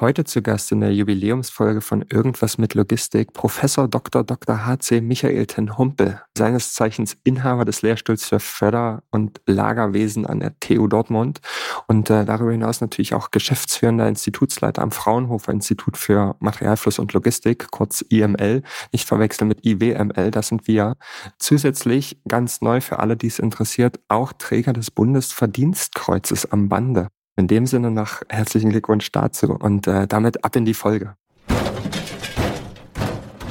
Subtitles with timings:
[0.00, 4.22] Heute zu Gast in der Jubiläumsfolge von Irgendwas mit Logistik Professor Dr.
[4.22, 4.64] Dr.
[4.64, 5.00] H.C.
[5.00, 10.86] Michael ten Humpel, seines Zeichens Inhaber des Lehrstuhls für Förder- und Lagerwesen an der TU
[10.86, 11.40] Dortmund
[11.88, 17.72] und äh, darüber hinaus natürlich auch geschäftsführender Institutsleiter am Fraunhofer Institut für Materialfluss und Logistik,
[17.72, 18.62] kurz IML,
[18.92, 20.94] nicht verwechseln mit IWML, das sind wir.
[21.40, 27.08] Zusätzlich ganz neu für alle, die es interessiert, auch Träger des Bundesverdienstkreuzes am Bande.
[27.38, 31.14] In dem Sinne noch herzlichen Glückwunsch dazu und äh, damit ab in die Folge.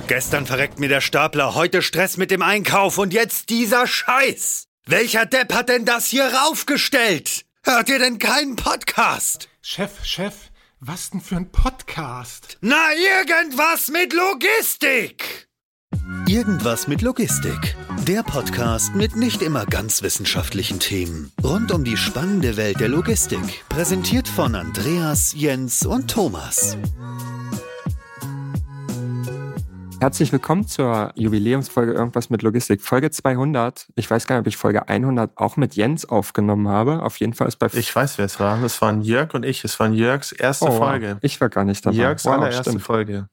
[0.07, 4.67] Gestern verreckt mir der Stapler, heute Stress mit dem Einkauf und jetzt dieser Scheiß.
[4.85, 7.45] Welcher Depp hat denn das hier raufgestellt?
[7.63, 9.47] Hört ihr denn keinen Podcast?
[9.61, 10.35] Chef, Chef,
[10.81, 12.57] was denn für ein Podcast?
[12.59, 15.46] Na, irgendwas mit Logistik!
[16.29, 17.75] Irgendwas mit Logistik.
[18.05, 21.31] Der Podcast mit nicht immer ganz wissenschaftlichen Themen.
[21.43, 23.63] Rund um die spannende Welt der Logistik.
[23.69, 26.77] Präsentiert von Andreas, Jens und Thomas.
[30.01, 32.81] Herzlich willkommen zur Jubiläumsfolge Irgendwas mit Logistik.
[32.81, 33.87] Folge 200.
[33.95, 37.01] Ich weiß gar nicht, ob ich Folge 100 auch mit Jens aufgenommen habe.
[37.01, 37.67] Auf jeden Fall ist bei...
[37.71, 38.61] Ich weiß, wer es war.
[38.63, 39.63] Es waren Jörg und ich.
[39.63, 41.17] Es war Jörgs erste Oh, Folge.
[41.21, 41.95] Ich war gar nicht dabei.
[41.95, 42.83] Jörgs Wow, allererste stimmt.
[42.83, 43.29] Folge.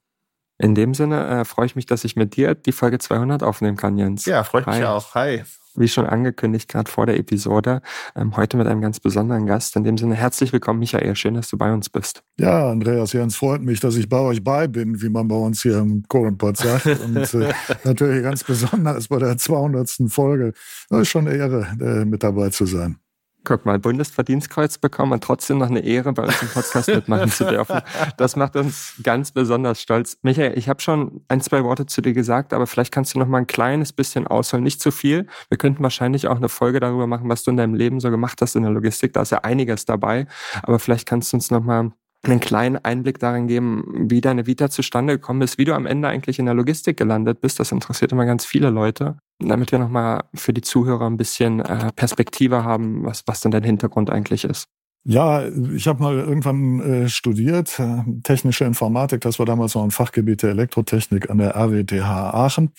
[0.59, 3.77] In dem Sinne äh, freue ich mich, dass ich mit dir die Folge 200 aufnehmen
[3.77, 4.25] kann, Jens.
[4.25, 4.85] Ja, freut mich Hi.
[4.85, 5.15] auch.
[5.15, 5.43] Hi.
[5.77, 7.83] Wie schon angekündigt, gerade vor der Episode,
[8.15, 9.75] ähm, heute mit einem ganz besonderen Gast.
[9.75, 11.17] In dem Sinne herzlich willkommen, Michael.
[11.17, 12.23] Schön, dass du bei uns bist.
[12.39, 15.63] Ja, Andreas Jens, freut mich, dass ich bei euch bei bin, wie man bei uns
[15.63, 16.87] hier im Kohlenpott sagt.
[17.05, 19.91] Und äh, natürlich ganz besonders bei der 200.
[20.09, 20.53] Folge.
[20.89, 23.01] Das ist schon eine Ehre, äh, mit dabei zu sein.
[23.45, 27.45] Guck mal, Bundesverdienstkreuz bekommen und trotzdem noch eine Ehre, bei uns im Podcast mitmachen zu
[27.45, 27.81] dürfen.
[28.17, 30.19] Das macht uns ganz besonders stolz.
[30.23, 33.27] Michael, ich habe schon ein, zwei Worte zu dir gesagt, aber vielleicht kannst du noch
[33.27, 35.27] mal ein kleines bisschen ausholen, nicht zu viel.
[35.51, 38.41] Wir könnten wahrscheinlich auch eine Folge darüber machen, was du in deinem Leben so gemacht
[38.41, 39.13] hast in der Logistik.
[39.13, 40.27] Da ist ja einiges dabei,
[40.63, 41.93] aber vielleicht kannst du uns noch mal
[42.27, 46.09] einen kleinen Einblick darin geben, wie deine Vita zustande gekommen ist, wie du am Ende
[46.09, 47.61] eigentlich in der Logistik gelandet bist.
[47.61, 49.17] Das interessiert immer ganz viele Leute.
[49.41, 53.65] Damit wir nochmal für die Zuhörer ein bisschen äh, Perspektive haben, was, was denn dein
[53.65, 54.69] Hintergrund eigentlich ist.
[55.07, 59.91] Ja, ich habe mal irgendwann äh, studiert, äh, technische Informatik, das war damals noch ein
[59.91, 62.73] Fachgebiet der Elektrotechnik an der RWTH Aachen.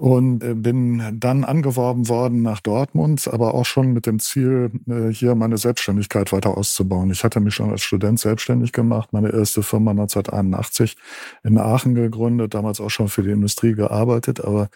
[0.00, 5.12] Und äh, bin dann angeworben worden nach Dortmund, aber auch schon mit dem Ziel, äh,
[5.12, 7.10] hier meine Selbstständigkeit weiter auszubauen.
[7.10, 10.96] Ich hatte mich schon als Student selbstständig gemacht, meine erste Firma 1981
[11.42, 14.68] in Aachen gegründet, damals auch schon für die Industrie gearbeitet, aber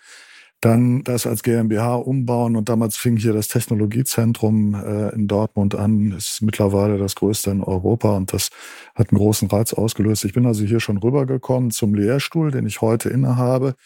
[0.61, 6.11] dann das als GmbH umbauen und damals fing hier das Technologiezentrum äh, in Dortmund an,
[6.13, 8.51] ist mittlerweile das größte in Europa und das
[8.97, 10.25] hat einen großen Reiz ausgelöst.
[10.25, 13.77] Ich bin also hier schon rübergekommen zum Lehrstuhl, den ich heute innehabe,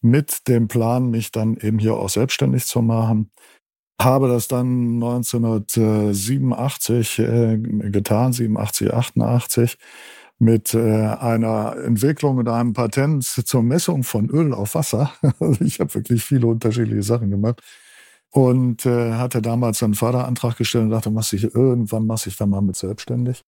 [0.00, 3.30] mit dem Plan, mich dann eben hier auch selbstständig zu machen.
[4.00, 9.76] Habe das dann 1987 äh, getan, 87, 88
[10.38, 15.12] mit äh, einer Entwicklung und einem Patent zur Messung von Öl auf Wasser.
[15.40, 17.60] Also ich habe wirklich viele unterschiedliche Sachen gemacht
[18.30, 22.50] und äh, hatte damals einen Förderantrag gestellt und dachte, mach ich irgendwann mache ich dann
[22.50, 23.42] mal mit selbstständig.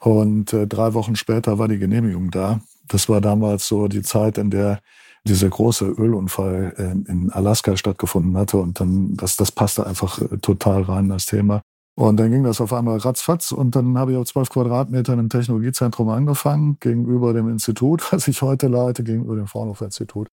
[0.00, 2.60] Und äh, drei Wochen später war die Genehmigung da.
[2.88, 4.80] Das war damals so die Zeit, in der
[5.24, 10.38] dieser große Ölunfall äh, in Alaska stattgefunden hatte und dann das das passte einfach äh,
[10.38, 11.62] total rein das Thema.
[11.96, 15.28] Und dann ging das auf einmal ratzfatz und dann habe ich auf zwölf Quadratmetern im
[15.28, 20.28] Technologiezentrum angefangen, gegenüber dem Institut, was ich heute leite, gegenüber dem Fraunhofer Institut.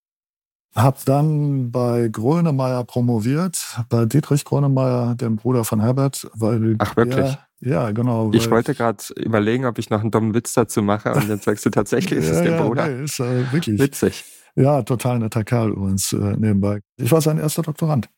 [0.76, 3.58] Hab dann bei Grönemeyer promoviert,
[3.90, 7.26] bei Dietrich Grönemeyer, dem Bruder von Herbert, weil Ach, wirklich?
[7.26, 8.32] Er, ja, genau.
[8.34, 11.66] Ich wollte gerade überlegen, ob ich noch einen dummen Witz dazu mache und jetzt sagst
[11.66, 12.88] du tatsächlich, ist es ja, der ja, Bruder.
[12.88, 13.80] Nee, ist äh, wirklich.
[13.80, 14.24] Witzig.
[14.58, 16.82] Ja, total netter Kerl übrigens äh, nebenbei.
[16.98, 18.10] Ich war sein erster Doktorand.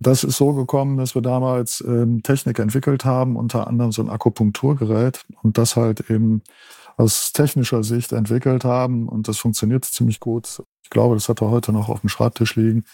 [0.00, 4.10] Das ist so gekommen, dass wir damals ähm, Technik entwickelt haben, unter anderem so ein
[4.10, 6.42] Akupunkturgerät und das halt eben
[6.96, 10.62] aus technischer Sicht entwickelt haben und das funktioniert ziemlich gut.
[10.82, 12.84] Ich glaube, das hat er heute noch auf dem Schreibtisch liegen.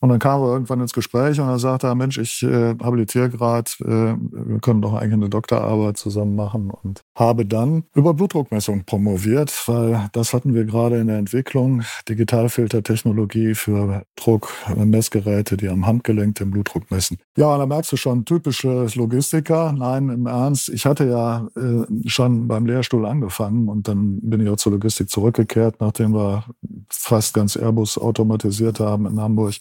[0.00, 3.70] Und dann kamen wir irgendwann ins Gespräch und er sagte, Mensch, ich äh, habilitiere gerade,
[3.80, 9.52] äh, wir können doch eigentlich eine Doktorarbeit zusammen machen und habe dann über Blutdruckmessung promoviert,
[9.66, 16.52] weil das hatten wir gerade in der Entwicklung, Digitalfiltertechnologie für Druckmessgeräte, die am Handgelenk den
[16.52, 17.18] Blutdruck messen.
[17.36, 19.72] Ja, und da merkst du schon, typische Logistiker.
[19.72, 24.48] Nein, im Ernst, ich hatte ja äh, schon beim Lehrstuhl angefangen und dann bin ich
[24.48, 26.44] auch zur Logistik zurückgekehrt, nachdem wir
[26.88, 29.56] fast ganz Airbus automatisiert haben in Hamburg.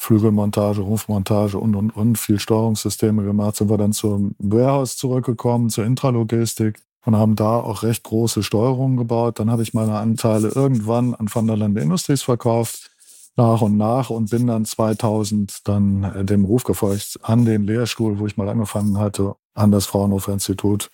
[0.00, 5.84] Flügelmontage, Rumpfmontage und, und, und, viel Steuerungssysteme gemacht, sind wir dann zum Warehouse zurückgekommen, zur
[5.84, 9.38] Intralogistik und haben da auch recht große Steuerungen gebaut.
[9.38, 12.90] Dann habe ich meine Anteile irgendwann an Van der Lande Industries verkauft,
[13.36, 18.18] nach und nach und bin dann 2000 dann äh, dem Ruf gefolgt an den Lehrstuhl,
[18.18, 20.90] wo ich mal angefangen hatte, an das Fraunhofer Institut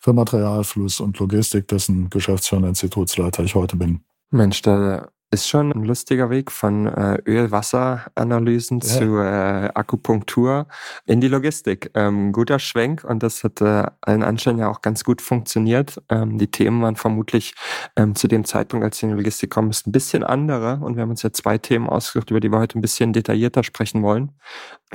[0.00, 4.02] für Materialfluss und Logistik, dessen geschäftsführender Institutsleiter ich heute bin.
[4.30, 8.88] Mensch, da ist schon ein lustiger Weg von äh, Öl-Wasser-Analysen ja.
[8.88, 10.66] zu äh, Akupunktur
[11.06, 11.92] in die Logistik.
[11.94, 16.02] Ähm, guter Schwenk und das hat äh, allen Anschein ja auch ganz gut funktioniert.
[16.08, 17.54] Ähm, die Themen waren vermutlich
[17.94, 20.96] ähm, zu dem Zeitpunkt, als sie in die Logistik kommen, ist ein bisschen andere und
[20.96, 24.02] wir haben uns ja zwei Themen ausgesucht, über die wir heute ein bisschen detaillierter sprechen
[24.02, 24.32] wollen.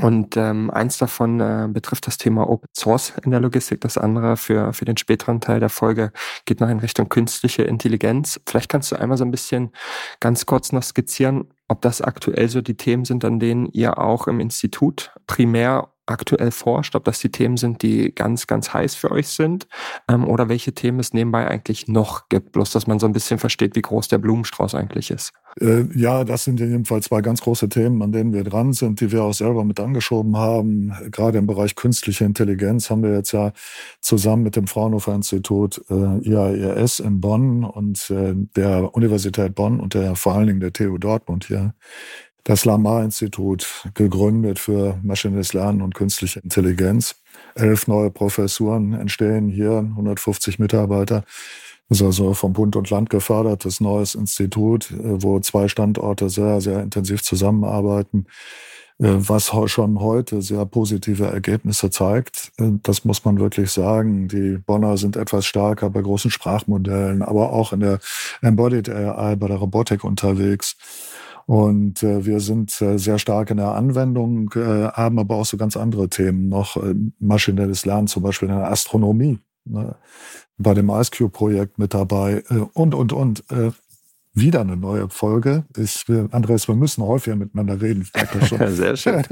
[0.02, 3.80] Und ähm, eins davon äh, betrifft das Thema Open Source in der Logistik.
[3.80, 6.12] Das andere für, für den späteren Teil der Folge
[6.44, 8.42] geht noch in Richtung künstliche Intelligenz.
[8.46, 9.72] Vielleicht kannst du einmal so ein bisschen
[10.26, 14.26] ganz kurz noch skizzieren, ob das aktuell so die Themen sind, an denen ihr auch
[14.28, 19.12] im Institut primär aktuell forscht, ob das die Themen sind, die ganz, ganz heiß für
[19.12, 19.68] euch sind
[20.10, 23.40] ähm, oder welche Themen es nebenbei eigentlich noch gibt, bloß dass man so ein bisschen
[23.40, 25.34] versteht, wie groß der Blumenstrauß eigentlich ist.
[25.60, 28.74] Äh, ja, das sind in jedem Fall zwei ganz große Themen, an denen wir dran
[28.74, 30.94] sind, die wir auch selber mit angeschoben haben.
[31.12, 33.54] Gerade im Bereich künstliche Intelligenz haben wir jetzt ja
[34.02, 39.94] zusammen mit dem Fraunhofer Institut äh, IAES in Bonn und äh, der Universität Bonn und
[39.94, 41.74] der vor allen Dingen der TU Dortmund hier
[42.46, 47.16] das Lamar-Institut gegründet für maschinelles Lernen und künstliche Intelligenz.
[47.56, 51.26] Elf neue Professuren entstehen hier, 150 Mitarbeiter.
[51.90, 56.62] Das ist also vom Bund und Land gefördertes neues Institut, äh, wo zwei Standorte sehr,
[56.62, 58.28] sehr intensiv zusammenarbeiten,
[59.00, 62.52] äh, was schon heute sehr positive Ergebnisse zeigt.
[62.58, 64.28] Äh, das muss man wirklich sagen.
[64.28, 68.00] Die Bonner sind etwas stärker bei großen Sprachmodellen, aber auch in der
[68.42, 70.78] Embodied AI, bei der Robotik unterwegs.
[71.46, 75.58] Und äh, wir sind äh, sehr stark in der Anwendung, äh, haben aber auch so
[75.58, 76.76] ganz andere Themen noch.
[76.78, 79.40] Äh, maschinelles Lernen zum Beispiel in der Astronomie.
[79.66, 79.96] Ne?
[80.58, 83.44] Bei dem IceCube-Projekt mit dabei äh, und, und, und.
[83.52, 83.72] Äh,
[84.38, 85.64] wieder eine neue Folge.
[85.78, 88.06] Ich, Andreas, wir müssen häufiger miteinander reden.
[88.68, 89.24] Sehr schön.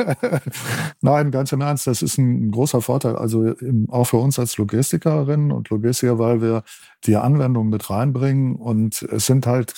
[1.02, 3.18] Nein, ganz im Ernst, das ist ein großer Vorteil.
[3.18, 3.54] Also
[3.90, 6.64] auch für uns als Logistikerinnen und Logistiker, weil wir
[7.04, 9.74] die Anwendung mit reinbringen und es sind halt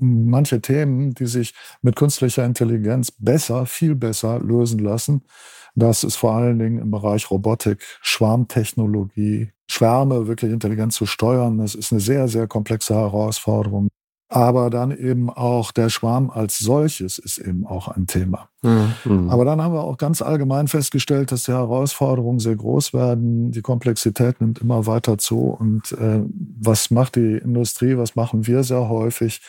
[0.00, 5.22] manche Themen, die sich mit künstlicher Intelligenz besser, viel besser lösen lassen.
[5.74, 11.58] Das ist vor allen Dingen im Bereich Robotik, Schwarmtechnologie, Schwärme wirklich intelligent zu steuern.
[11.58, 13.88] Das ist eine sehr, sehr komplexe Herausforderung.
[14.28, 18.48] Aber dann eben auch der Schwarm als solches ist eben auch ein Thema.
[18.62, 19.30] Mhm.
[19.30, 23.52] Aber dann haben wir auch ganz allgemein festgestellt, dass die Herausforderungen sehr groß werden.
[23.52, 25.50] Die Komplexität nimmt immer weiter zu.
[25.50, 26.22] Und äh,
[26.60, 27.96] was macht die Industrie?
[27.98, 29.40] Was machen wir sehr häufig?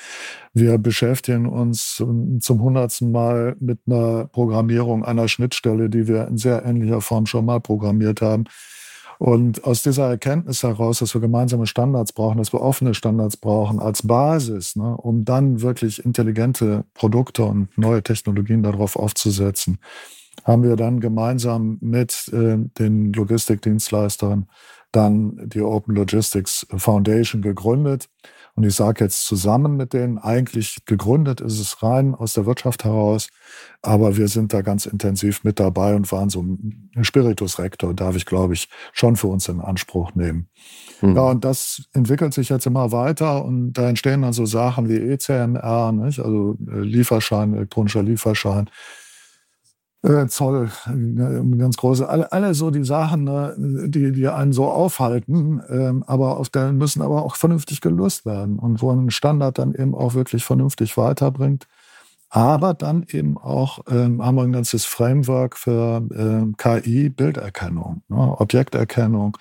[0.54, 6.64] Wir beschäftigen uns zum hundertsten Mal mit einer Programmierung einer Schnittstelle, die wir in sehr
[6.66, 8.44] ähnlicher Form schon mal programmiert haben
[9.20, 13.80] und aus dieser Erkenntnis heraus, dass wir gemeinsame Standards brauchen, dass wir offene Standards brauchen
[13.80, 19.80] als Basis, ne, um dann wirklich intelligente Produkte und neue Technologien darauf aufzusetzen,
[20.44, 24.48] haben wir dann gemeinsam mit äh, den Logistikdienstleistern
[24.92, 28.08] dann die Open Logistics Foundation gegründet
[28.58, 32.86] und ich sage jetzt zusammen mit denen, eigentlich gegründet ist es rein aus der Wirtschaft
[32.86, 33.30] heraus,
[33.84, 38.16] aber wir sind da ganz intensiv mit dabei und waren so ein Spiritus Rector, darf
[38.16, 40.48] ich, glaube ich, schon für uns in Anspruch nehmen.
[41.02, 41.16] Mhm.
[41.16, 44.98] Ja, und das entwickelt sich jetzt immer weiter und da entstehen dann so Sachen wie
[44.98, 46.20] ECMR, nicht?
[46.20, 48.72] also äh, Lieferschein, elektronischer Lieferschein,
[50.08, 54.66] äh, Zoll, äh, ganz große, alle, alle so die Sachen, ne, die, die einen so
[54.66, 59.58] aufhalten, ähm, aber auf der müssen aber auch vernünftig gelöst werden und wo ein Standard
[59.58, 61.68] dann eben auch wirklich vernünftig weiterbringt.
[62.30, 68.40] Aber dann eben auch ähm, haben wir ein ganzes Framework für ähm, KI, Bilderkennung, ne,
[68.40, 69.38] Objekterkennung.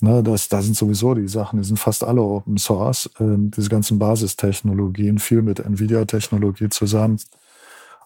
[0.00, 3.68] Ne, das, das sind sowieso die Sachen, die sind fast alle Open Source, ähm, diese
[3.68, 7.18] ganzen Basistechnologien, viel mit Nvidia-Technologie zusammen.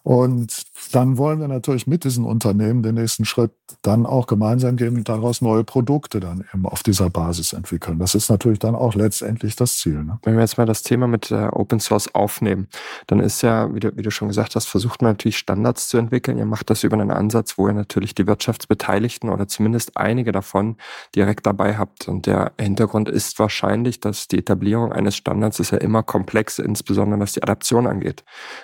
[0.09, 3.51] Und dann wollen wir natürlich mit diesen Unternehmen den nächsten Schritt
[3.83, 7.99] dann auch gemeinsam gehen und daraus neue Produkte dann eben auf dieser Basis entwickeln.
[7.99, 10.03] Das ist natürlich dann auch letztendlich das Ziel.
[10.03, 10.17] Ne?
[10.23, 12.69] Wenn wir jetzt mal das Thema mit äh, Open Source aufnehmen,
[13.05, 15.99] dann ist ja, wie du, wie du schon gesagt hast, versucht man natürlich Standards zu
[15.99, 16.39] entwickeln.
[16.39, 20.77] Ihr macht das über einen Ansatz, wo ihr natürlich die Wirtschaftsbeteiligten oder zumindest einige davon
[21.15, 22.07] direkt dabei habt.
[22.07, 27.19] Und der Hintergrund ist wahrscheinlich, dass die Etablierung eines Standards ist ja immer komplex, insbesondere
[27.19, 28.23] was die Adaption angeht.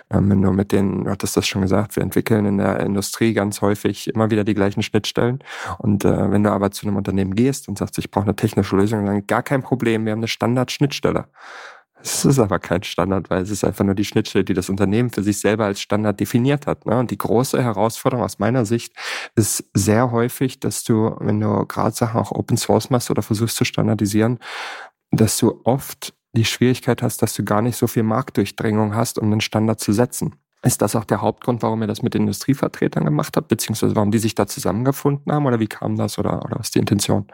[0.09, 3.33] Ähm, wenn du mit den, du hattest das schon gesagt, wir entwickeln in der Industrie
[3.33, 5.39] ganz häufig immer wieder die gleichen Schnittstellen.
[5.77, 8.75] Und äh, wenn du aber zu einem Unternehmen gehst und sagst, ich brauche eine technische
[8.75, 11.25] Lösung, dann gar kein Problem, wir haben eine Standard-Schnittstelle.
[12.01, 15.09] Es ist aber kein Standard, weil es ist einfach nur die Schnittstelle, die das Unternehmen
[15.09, 16.85] für sich selber als Standard definiert hat.
[16.85, 16.99] Ne?
[16.99, 18.93] Und die große Herausforderung aus meiner Sicht
[19.35, 23.55] ist sehr häufig, dass du, wenn du gerade Sachen auch Open Source machst oder versuchst
[23.55, 24.37] zu standardisieren,
[25.09, 29.31] dass du oft die Schwierigkeit hast, dass du gar nicht so viel Marktdurchdringung hast, um
[29.31, 30.35] einen Standard zu setzen.
[30.65, 34.17] Ist das auch der Hauptgrund, warum ihr das mit Industrievertretern gemacht habt, beziehungsweise warum die
[34.17, 37.27] sich da zusammengefunden haben oder wie kam das oder, oder was ist die Intention?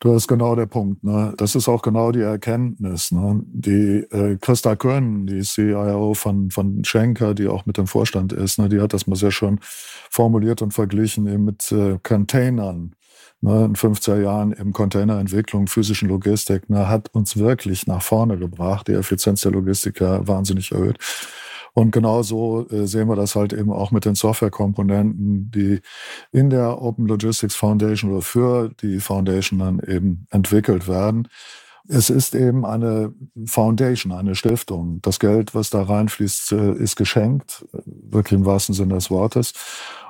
[0.00, 1.04] Du hast genau der Punkt.
[1.04, 1.34] Ne?
[1.36, 3.12] Das ist auch genau die Erkenntnis.
[3.12, 3.42] Ne?
[3.44, 8.58] Die äh, Christa Kön, die CIO von, von Schenker, die auch mit dem Vorstand ist,
[8.58, 8.70] ne?
[8.70, 9.60] die hat das mal sehr schön
[10.08, 12.94] formuliert und verglichen eben mit äh, Containern.
[13.42, 13.66] Ne?
[13.66, 16.88] In 50er Jahren eben Containerentwicklung, physischen Logistik, ne?
[16.88, 20.96] hat uns wirklich nach vorne gebracht, die Effizienz der Logistiker wahnsinnig erhöht.
[21.72, 25.80] Und genauso äh, sehen wir das halt eben auch mit den Softwarekomponenten, die
[26.32, 31.28] in der Open Logistics Foundation oder für die Foundation dann eben entwickelt werden.
[31.88, 33.12] Es ist eben eine
[33.46, 35.00] Foundation, eine Stiftung.
[35.02, 39.52] Das Geld, was da reinfließt, äh, ist geschenkt, wirklich im wahrsten Sinne des Wortes.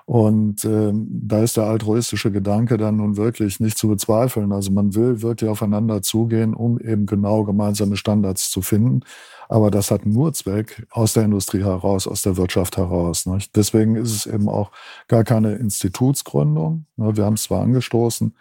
[0.07, 4.50] Und ähm, da ist der altruistische Gedanke dann nun wirklich nicht zu bezweifeln.
[4.50, 9.03] Also man will wirklich aufeinander zugehen, um eben genau gemeinsame Standards zu finden.
[9.49, 13.27] Aber das hat nur Zweck aus der Industrie heraus, aus der Wirtschaft heraus.
[13.27, 13.55] Nicht?
[13.55, 14.73] Deswegen ist es eben auch
[15.07, 16.87] gar keine Institutsgründung.
[16.97, 17.17] Ne?
[17.17, 18.35] Wir haben es zwar angestoßen,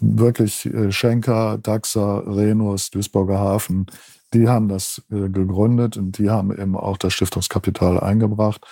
[0.00, 3.86] wirklich äh, Schenker, Daxa, Renus, Duisburger Hafen,
[4.34, 8.66] die haben das äh, gegründet und die haben eben auch das Stiftungskapital eingebracht.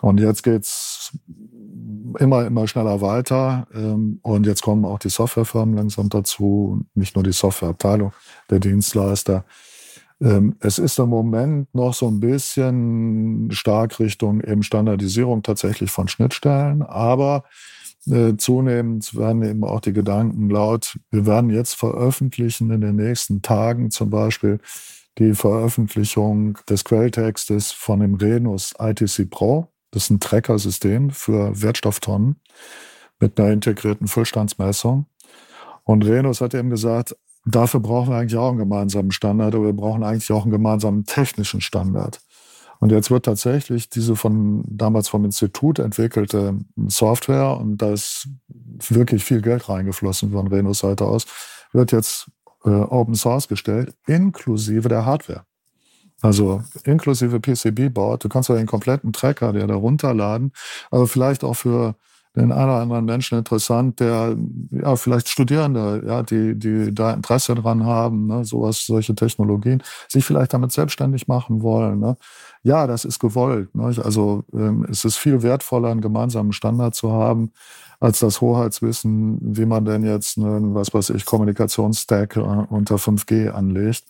[0.00, 1.12] Und jetzt geht's
[2.18, 3.66] immer, immer schneller weiter.
[3.74, 8.12] Ähm, und jetzt kommen auch die Softwarefirmen langsam dazu, nicht nur die Softwareabteilung
[8.48, 9.44] der Dienstleister.
[10.20, 16.08] Ähm, es ist im Moment noch so ein bisschen stark Richtung eben Standardisierung tatsächlich von
[16.08, 17.44] Schnittstellen, aber
[18.06, 23.42] äh, zunehmend werden eben auch die Gedanken laut, wir werden jetzt veröffentlichen in den nächsten
[23.42, 24.60] Tagen zum Beispiel
[25.18, 29.68] die Veröffentlichung des Quelltextes von dem Renus ITC Pro.
[29.90, 32.36] Das ist ein Tracker-System für Wertstofftonnen
[33.18, 35.06] mit einer integrierten Füllstandsmessung.
[35.84, 37.16] Und Renus hat eben gesagt,
[37.46, 41.04] Dafür brauchen wir eigentlich auch einen gemeinsamen Standard, aber wir brauchen eigentlich auch einen gemeinsamen
[41.04, 42.20] technischen Standard.
[42.80, 46.58] Und jetzt wird tatsächlich diese von damals vom Institut entwickelte
[46.88, 48.28] Software, und da ist
[48.88, 51.26] wirklich viel Geld reingeflossen von Renos Seite aus,
[51.72, 52.30] wird jetzt
[52.64, 55.44] äh, Open Source gestellt, inklusive der Hardware.
[56.22, 58.24] Also inklusive PCB-Board.
[58.24, 60.52] Du kannst ja den kompletten Tracker dir da runterladen,
[60.90, 61.94] aber vielleicht auch für
[62.36, 64.36] den einen oder anderen Menschen interessant, der
[64.70, 70.24] ja vielleicht Studierende, ja, die, die da Interesse dran haben, ne, sowas, solche Technologien, sich
[70.24, 71.98] vielleicht damit selbstständig machen wollen.
[71.98, 72.16] Ne.
[72.62, 73.74] Ja, das ist gewollt.
[73.74, 73.92] Ne.
[74.02, 77.52] Also ähm, es ist viel wertvoller, einen gemeinsamen Standard zu haben,
[77.98, 83.50] als das Hoheitswissen, wie man denn jetzt einen, was weiß ich, Kommunikationsstack äh, unter 5G
[83.50, 84.04] anlegt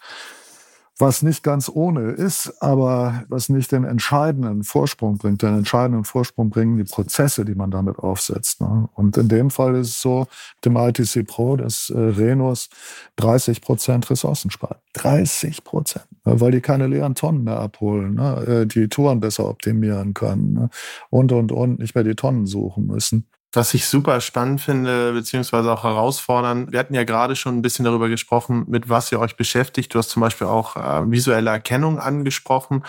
[1.00, 5.42] was nicht ganz ohne ist, aber was nicht den entscheidenden Vorsprung bringt.
[5.42, 8.60] Den entscheidenden Vorsprung bringen die Prozesse, die man damit aufsetzt.
[8.60, 8.88] Ne?
[8.94, 10.26] Und in dem Fall ist es so,
[10.64, 12.68] dem ITC Pro, dass äh, Renus
[13.16, 14.80] 30 Prozent Ressourcen spart.
[14.94, 16.40] 30 Prozent, ne?
[16.40, 18.44] weil die keine leeren Tonnen mehr abholen, ne?
[18.46, 20.70] Äh, die Touren besser optimieren können ne?
[21.10, 23.26] und, und, und nicht mehr die Tonnen suchen müssen.
[23.52, 26.70] Was ich super spannend finde, beziehungsweise auch herausfordern.
[26.70, 29.92] Wir hatten ja gerade schon ein bisschen darüber gesprochen, mit was ihr euch beschäftigt.
[29.92, 32.84] Du hast zum Beispiel auch äh, visuelle Erkennung angesprochen.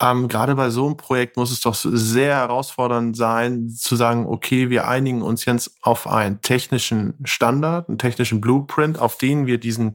[0.00, 4.70] Ähm, gerade bei so einem Projekt muss es doch sehr herausfordernd sein, zu sagen, okay,
[4.70, 9.92] wir einigen uns jetzt auf einen technischen Standard, einen technischen Blueprint, auf den wir diesen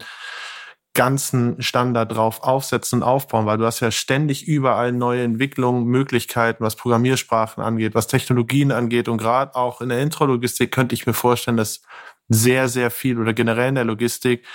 [0.94, 6.64] ganzen Standard drauf aufsetzen und aufbauen, weil du hast ja ständig überall neue Entwicklungen, Möglichkeiten,
[6.64, 9.08] was Programmiersprachen angeht, was Technologien angeht.
[9.08, 11.82] Und gerade auch in der Intralogistik könnte ich mir vorstellen, dass
[12.30, 14.46] sehr, sehr viel oder generell in der Logistik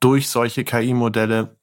[0.00, 1.56] durch solche KI-Modelle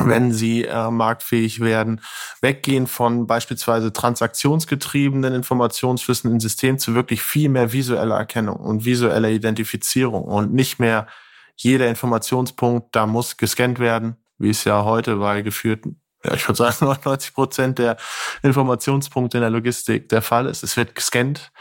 [0.00, 2.00] wenn sie äh, marktfähig werden,
[2.40, 9.30] weggehen von beispielsweise transaktionsgetriebenen Informationsflüssen im System zu wirklich viel mehr visueller Erkennung und visueller
[9.30, 11.06] Identifizierung und nicht mehr
[11.56, 16.56] jeder Informationspunkt, da muss gescannt werden, wie es ja heute bei geführten, ja, ich würde
[16.56, 17.96] sagen, 99 Prozent der
[18.42, 20.62] Informationspunkte in der Logistik der Fall ist.
[20.62, 21.52] Es wird gescannt.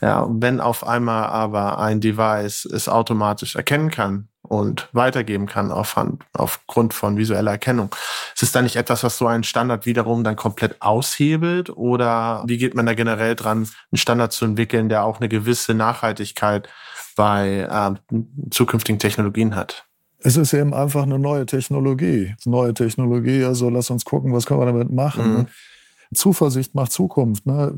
[0.00, 5.96] Ja, wenn auf einmal aber ein Device es automatisch erkennen kann und weitergeben kann auf,
[6.32, 7.94] aufgrund von visueller Erkennung.
[8.34, 11.70] Ist es dann nicht etwas, was so einen Standard wiederum dann komplett aushebelt?
[11.70, 15.74] Oder wie geht man da generell dran, einen Standard zu entwickeln, der auch eine gewisse
[15.74, 16.68] Nachhaltigkeit
[17.16, 18.16] bei äh,
[18.50, 19.86] zukünftigen Technologien hat.
[20.18, 22.34] Es ist eben einfach eine neue Technologie.
[22.44, 25.32] Neue Technologie, also lass uns gucken, was können wir damit machen.
[25.32, 25.46] Mhm.
[26.14, 27.46] Zuversicht macht Zukunft.
[27.46, 27.72] Ne?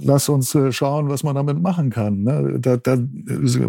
[0.00, 2.22] Lass uns äh, schauen, was man damit machen kann.
[2.22, 2.58] Ne?
[2.58, 2.98] Da, da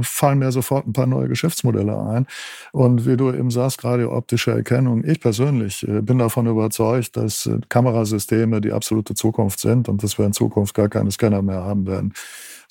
[0.02, 2.28] fallen mir sofort ein paar neue Geschäftsmodelle ein.
[2.72, 5.04] Und wie du eben sagst, gerade optische Erkennung.
[5.04, 10.18] Ich persönlich äh, bin davon überzeugt, dass äh, Kamerasysteme die absolute Zukunft sind und dass
[10.18, 12.14] wir in Zukunft gar keine Scanner mehr haben werden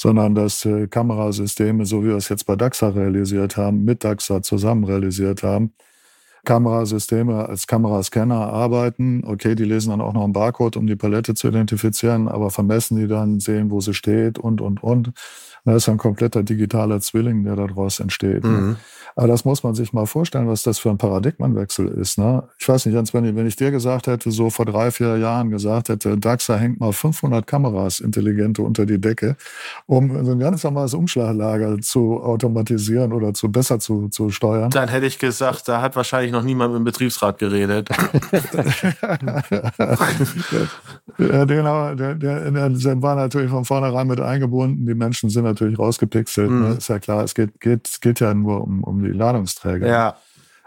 [0.01, 4.43] sondern dass äh, Kamerasysteme, so wie wir es jetzt bei DAXA realisiert haben, mit DAXA
[4.43, 5.73] zusammen realisiert haben,
[6.49, 9.23] Kamerasysteme als Kamerascanner arbeiten.
[9.23, 12.97] Okay, die lesen dann auch noch einen Barcode, um die Palette zu identifizieren, aber vermessen
[12.97, 15.13] die dann, sehen, wo sie steht und, und, und.
[15.65, 18.45] Da ist ein kompletter digitaler Zwilling, der daraus entsteht.
[18.45, 18.51] Ne?
[18.51, 18.77] Mhm.
[19.19, 22.19] Aber das muss man sich mal vorstellen, was das für ein Paradigmenwechsel ist.
[22.19, 22.45] Ne?
[22.57, 25.17] Ich weiß nicht, Jens, wenn ich, wenn ich dir gesagt hätte, so vor drei, vier
[25.17, 29.35] Jahren gesagt hätte, DAXA hängt mal 500 Kameras intelligente unter die Decke,
[29.87, 34.71] um so ein ganz normales Umschlaglager zu automatisieren oder zu besser zu, zu steuern.
[34.71, 37.89] Dann hätte ich gesagt, da hat wahrscheinlich noch niemand mit dem Betriebsrat geredet.
[41.19, 44.87] ja, genau, der, der, der war natürlich von vornherein mit eingebunden.
[44.87, 46.51] Die Menschen sind natürlich rausgepixelt.
[46.51, 46.57] Ne?
[46.57, 46.69] Mhm.
[46.69, 46.75] Ne?
[46.75, 49.87] Ist ja klar, es geht, geht, geht ja nur um, um die die Ladungsträger.
[49.87, 50.17] Ja.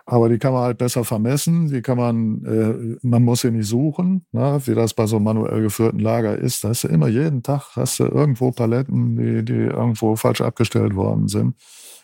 [0.05, 3.67] Aber die kann man halt besser vermessen, die kann man, äh, man muss sie nicht
[3.67, 6.63] suchen, ne, wie das bei so einem manuell geführten Lager ist.
[6.63, 10.95] Da hast du immer jeden Tag hast du irgendwo Paletten, die, die irgendwo falsch abgestellt
[10.95, 11.55] worden sind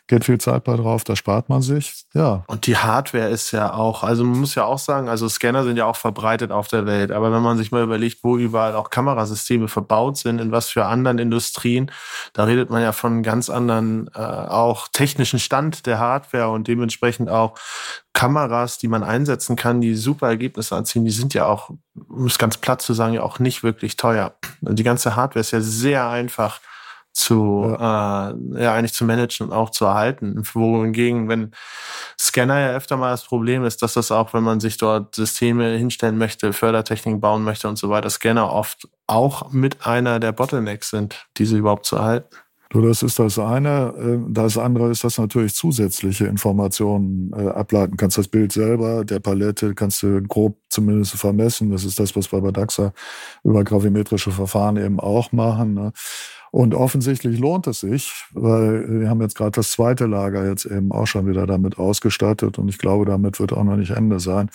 [0.08, 2.06] geht viel Zeit bei drauf, da spart man sich.
[2.14, 2.44] Ja.
[2.48, 5.78] Und die Hardware ist ja auch, also man muss ja auch sagen, also Scanner sind
[5.78, 8.90] ja auch verbreitet auf der Welt, aber wenn man sich mal überlegt, wo überall auch
[8.90, 11.92] Kamerasysteme verbaut sind, in was für anderen Industrien,
[12.34, 17.30] da redet man ja von ganz anderen äh, auch technischen Stand der Hardware und dementsprechend
[17.30, 17.58] auch
[18.14, 21.70] Kameras, die man einsetzen kann, die super Ergebnisse anziehen, die sind ja auch,
[22.10, 24.34] um es ganz platt zu sagen, ja auch nicht wirklich teuer.
[24.62, 26.60] Die ganze Hardware ist ja sehr einfach
[27.18, 28.30] zu ja.
[28.30, 30.42] Äh, ja eigentlich zu managen und auch zu erhalten.
[30.54, 31.52] Wohingegen, wenn
[32.20, 35.78] Scanner ja öfter mal das Problem ist, dass das auch, wenn man sich dort Systeme
[35.78, 40.90] hinstellen möchte, Fördertechniken bauen möchte und so weiter, Scanner oft auch mit einer der Bottlenecks
[40.90, 42.36] sind, diese überhaupt zu erhalten.
[42.70, 43.94] Du, das ist das eine.
[43.98, 48.18] Äh, das andere ist, dass natürlich zusätzliche Informationen äh, ableiten kannst.
[48.18, 51.72] Das Bild selber der Palette kannst du grob zumindest vermessen.
[51.72, 52.92] Das ist das, was wir bei DAXA
[53.44, 55.94] über gravimetrische Verfahren eben auch machen.
[56.52, 60.92] Und offensichtlich lohnt es sich, weil wir haben jetzt gerade das zweite Lager jetzt eben
[60.92, 64.50] auch schon wieder damit ausgestattet und ich glaube, damit wird auch noch nicht Ende sein.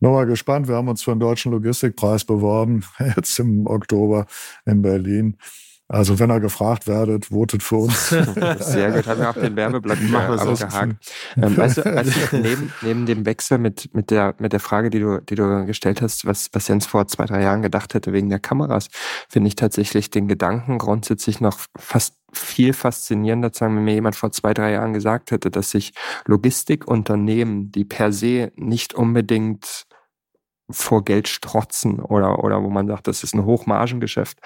[0.00, 2.84] Nochmal gespannt, wir haben uns für den Deutschen Logistikpreis beworben,
[3.16, 4.26] jetzt im Oktober
[4.64, 5.36] in Berlin.
[5.92, 8.10] Also wenn ihr gefragt werdet, votet für uns.
[8.60, 10.96] Sehr gut, haben wir auch den Werbeblock abgehakt.
[11.36, 15.20] Ähm, weißt du, neben, neben dem Wechsel mit, mit, der, mit der Frage, die du,
[15.20, 18.38] die du gestellt hast, was, was Jens vor zwei, drei Jahren gedacht hätte wegen der
[18.38, 18.86] Kameras,
[19.28, 24.30] finde ich tatsächlich den Gedanken grundsätzlich noch fast viel faszinierender, sagen, wenn mir jemand vor
[24.30, 25.92] zwei, drei Jahren gesagt hätte, dass sich
[26.24, 29.88] Logistikunternehmen, die per se nicht unbedingt
[30.72, 34.38] vor Geld strotzen oder, oder wo man sagt, das ist ein Hochmargengeschäft,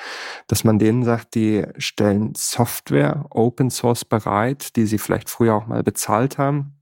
[0.46, 5.66] dass man denen sagt, die stellen Software Open Source bereit, die sie vielleicht früher auch
[5.66, 6.74] mal bezahlt haben,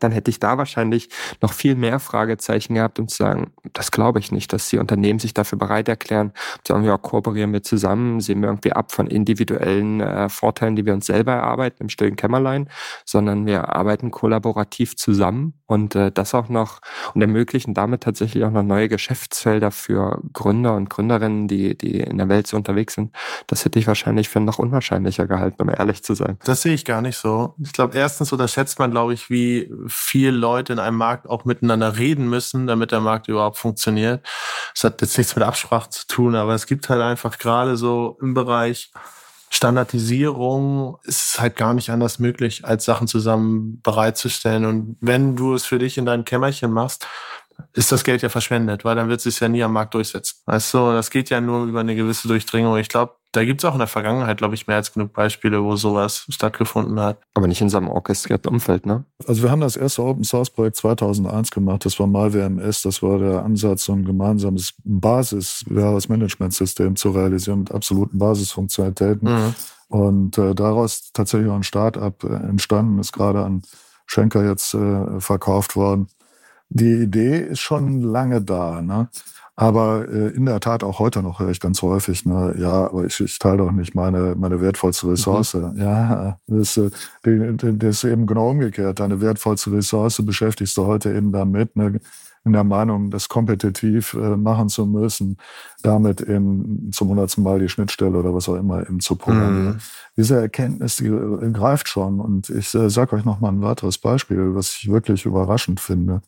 [0.00, 1.08] dann hätte ich da wahrscheinlich
[1.42, 5.18] noch viel mehr Fragezeichen gehabt, um zu sagen, das glaube ich nicht, dass die Unternehmen
[5.18, 6.32] sich dafür bereit erklären,
[6.66, 10.94] sagen wir, kooperieren wir zusammen, sehen wir irgendwie ab von individuellen äh, Vorteilen, die wir
[10.94, 12.68] uns selber erarbeiten im stillen Kämmerlein,
[13.04, 16.80] sondern wir arbeiten kollaborativ zusammen und äh, das auch noch
[17.14, 22.18] und ermöglichen damit tatsächlich auch noch neue Geschäftsfelder für Gründer und Gründerinnen, die, die in
[22.18, 23.14] der Welt so unterwegs sind.
[23.46, 26.38] Das hätte ich wahrscheinlich für noch unwahrscheinlicher gehalten, um ehrlich zu sein.
[26.44, 27.54] Das sehe ich gar nicht so.
[27.62, 31.96] Ich glaube, erstens unterschätzt man, glaube ich, wie viel Leute in einem Markt auch miteinander
[31.98, 34.26] reden müssen, damit der Markt überhaupt funktioniert.
[34.74, 38.18] Das hat jetzt nichts mit Absprachen zu tun, aber es gibt halt einfach gerade so
[38.20, 38.90] im Bereich
[39.48, 44.64] Standardisierung ist halt gar nicht anders möglich, als Sachen zusammen bereitzustellen.
[44.64, 47.06] Und wenn du es für dich in dein Kämmerchen machst,
[47.72, 50.42] ist das Geld ja verschwendet, weil dann wird es sich ja nie am Markt durchsetzen.
[50.46, 52.76] Weißt du, das geht ja nur über eine gewisse Durchdringung.
[52.76, 55.62] Ich glaube, da gibt es auch in der Vergangenheit, glaube ich, mehr als genug Beispiele,
[55.62, 57.18] wo sowas stattgefunden hat.
[57.34, 59.04] Aber nicht in so einem orchestrierten Umfeld, ne?
[59.26, 61.84] Also wir haben das erste Open Source Projekt 2001 gemacht.
[61.84, 62.82] Das war mal WMS.
[62.82, 69.28] Das war der Ansatz, so ein gemeinsames Basis, Managementsystem zu realisieren mit absoluten Basisfunktionalitäten.
[69.28, 69.54] Mhm.
[69.88, 73.62] Und äh, daraus tatsächlich auch ein Start-up äh, entstanden, ist gerade an
[74.06, 76.08] Schenker jetzt äh, verkauft worden.
[76.70, 78.80] Die Idee ist schon lange da.
[78.80, 79.08] Ne?
[79.58, 83.06] Aber äh, in der Tat auch heute noch höre ich ganz häufig, ne, ja, aber
[83.06, 85.54] ich, ich teile doch nicht meine, meine wertvollste Ressource.
[85.54, 85.72] Mhm.
[85.78, 86.90] Ja, das, äh,
[87.22, 89.00] das ist eben genau umgekehrt.
[89.00, 92.00] Deine wertvollste Ressource beschäftigst du heute eben damit, ne,
[92.44, 95.38] in der Meinung, das kompetitiv äh, machen zu müssen,
[95.82, 99.76] damit eben zum hundertsten Mal die Schnittstelle oder was auch immer eben zu programmieren.
[99.76, 99.78] Mhm.
[100.18, 102.20] Diese Erkenntnis, die äh, greift schon.
[102.20, 106.20] Und ich äh, sage euch noch mal ein weiteres Beispiel, was ich wirklich überraschend finde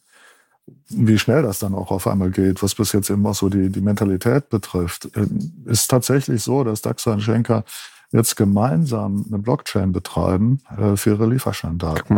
[0.89, 3.71] wie schnell das dann auch auf einmal geht, was bis jetzt eben auch so die,
[3.71, 7.65] die Mentalität betrifft, ähm, ist tatsächlich so, dass DAXA und Schenker
[8.11, 12.17] jetzt gemeinsam eine Blockchain betreiben äh, für ihre Lieferscheindaten.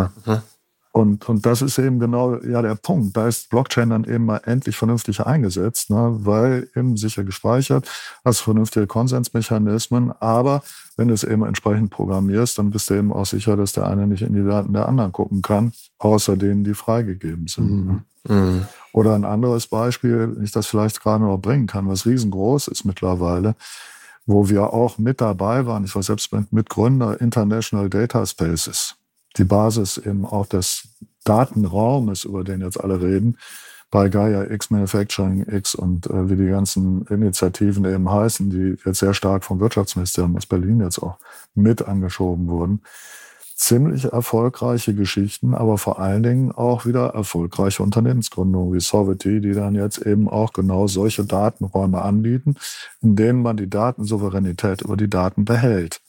[0.93, 3.17] Und, und das ist eben genau ja der Punkt.
[3.17, 7.89] Da ist Blockchain dann eben mal endlich vernünftig eingesetzt, ne, weil eben sicher gespeichert,
[8.25, 10.63] hast vernünftige Konsensmechanismen, aber
[10.97, 14.07] wenn du es eben entsprechend programmierst, dann bist du eben auch sicher, dass der eine
[14.07, 17.71] nicht in die Daten der anderen gucken kann, außer denen, die freigegeben sind.
[17.71, 18.01] Mhm.
[18.29, 18.67] Mhm.
[18.93, 22.85] Oder ein anderes Beispiel, wenn ich das vielleicht gerade noch bringen kann, was riesengroß ist
[22.85, 23.55] mittlerweile,
[24.27, 25.85] wo wir auch mit dabei waren.
[25.85, 28.97] Ich war selbst Mitgründer International Data Spaces.
[29.37, 30.89] Die Basis eben auch des
[31.25, 33.37] Datenraumes, über den jetzt alle reden,
[33.91, 39.01] bei Gaia X, Manufacturing X und äh, wie die ganzen Initiativen eben heißen, die jetzt
[39.01, 41.19] sehr stark vom Wirtschaftsministerium aus Berlin jetzt auch
[41.55, 42.83] mit angeschoben wurden.
[43.57, 49.75] Ziemlich erfolgreiche Geschichten, aber vor allen Dingen auch wieder erfolgreiche Unternehmensgründungen wie Sovety, die dann
[49.75, 52.55] jetzt eben auch genau solche Datenräume anbieten,
[53.03, 56.01] in denen man die Datensouveränität über die Daten behält.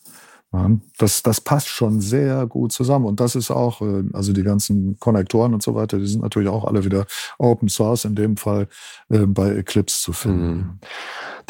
[0.98, 3.06] Das, das passt schon sehr gut zusammen.
[3.06, 6.50] Und das ist auch, äh, also die ganzen Konnektoren und so weiter, die sind natürlich
[6.50, 7.06] auch alle wieder
[7.38, 8.68] Open Source, in dem Fall
[9.08, 10.56] äh, bei Eclipse zu finden.
[10.56, 10.78] Mhm.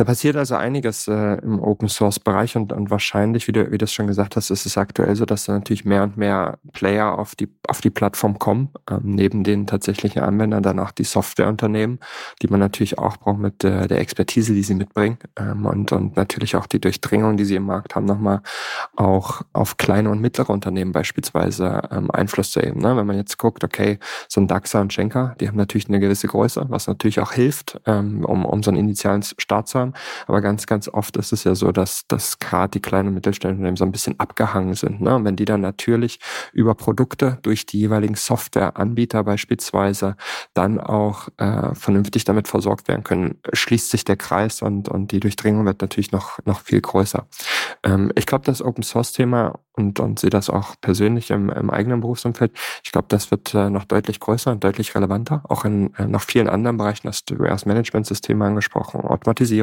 [0.03, 3.79] Da passiert also einiges äh, im Open Source Bereich und, und wahrscheinlich, wie du, wie
[3.79, 6.59] du es schon gesagt hast, ist es aktuell so, dass da natürlich mehr und mehr
[6.73, 11.05] Player auf die, auf die Plattform kommen, ähm, neben den tatsächlichen Anwendern dann auch die
[11.05, 12.01] Softwareunternehmen,
[12.43, 16.17] die man natürlich auch braucht mit äh, der Expertise, die sie mitbringen ähm, und, und
[16.17, 18.43] natürlich auch die Durchdringung, die sie im Markt haben, nochmal
[18.97, 22.81] auch auf kleine und mittlere Unternehmen beispielsweise ähm, Einfluss zu nehmen.
[22.81, 22.97] Ne?
[22.97, 26.27] Wenn man jetzt guckt, okay, so ein DAXA und Schenker, die haben natürlich eine gewisse
[26.27, 29.92] Größe, was natürlich auch hilft, ähm, um, um so einen initialen Start zu haben.
[30.27, 33.61] Aber ganz, ganz oft ist es ja so, dass, dass gerade die kleinen und mittelständischen
[33.61, 35.01] Unternehmen so ein bisschen abgehangen sind.
[35.01, 35.15] Ne?
[35.15, 36.19] Und wenn die dann natürlich
[36.53, 40.17] über Produkte durch die jeweiligen Softwareanbieter beispielsweise
[40.55, 45.21] dann auch äh, vernünftig damit versorgt werden können, schließt sich der Kreis und, und die
[45.21, 47.27] Durchdringung wird natürlich noch, noch viel größer.
[47.83, 51.71] Ähm, ich glaube, das Open Source Thema und, und sehe das auch persönlich im, im
[51.71, 52.53] eigenen Berufsumfeld.
[52.85, 56.23] Ich glaube, das wird äh, noch deutlich größer und deutlich relevanter, auch in äh, noch
[56.23, 57.09] vielen anderen Bereichen.
[57.09, 59.01] Hast du erst Management-Systeme angesprochen,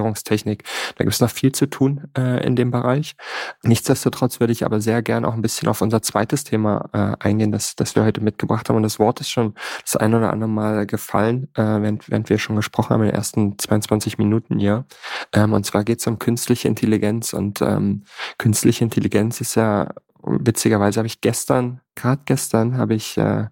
[0.10, 0.63] Automatisierungstechnik.
[0.98, 3.15] Da gibt es noch viel zu tun äh, in dem Bereich.
[3.63, 7.52] Nichtsdestotrotz würde ich aber sehr gerne auch ein bisschen auf unser zweites Thema äh, eingehen,
[7.52, 8.78] das, das wir heute mitgebracht haben.
[8.78, 12.38] Und das Wort ist schon das ein oder andere Mal gefallen, äh, während, während wir
[12.38, 14.86] schon gesprochen haben in den ersten 22 Minuten hier.
[15.34, 17.34] Ähm, und zwar geht es um künstliche Intelligenz.
[17.34, 18.04] Und ähm,
[18.38, 19.89] künstliche Intelligenz ist ja
[20.23, 23.47] witzigerweise habe ich gestern, gerade gestern, habe ich äh,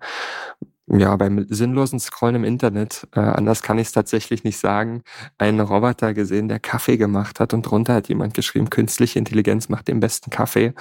[0.88, 5.04] ja beim sinnlosen Scrollen im Internet, äh, anders kann ich es tatsächlich nicht sagen,
[5.38, 9.88] einen Roboter gesehen, der Kaffee gemacht hat und drunter hat jemand geschrieben, künstliche Intelligenz macht
[9.88, 10.74] den besten Kaffee,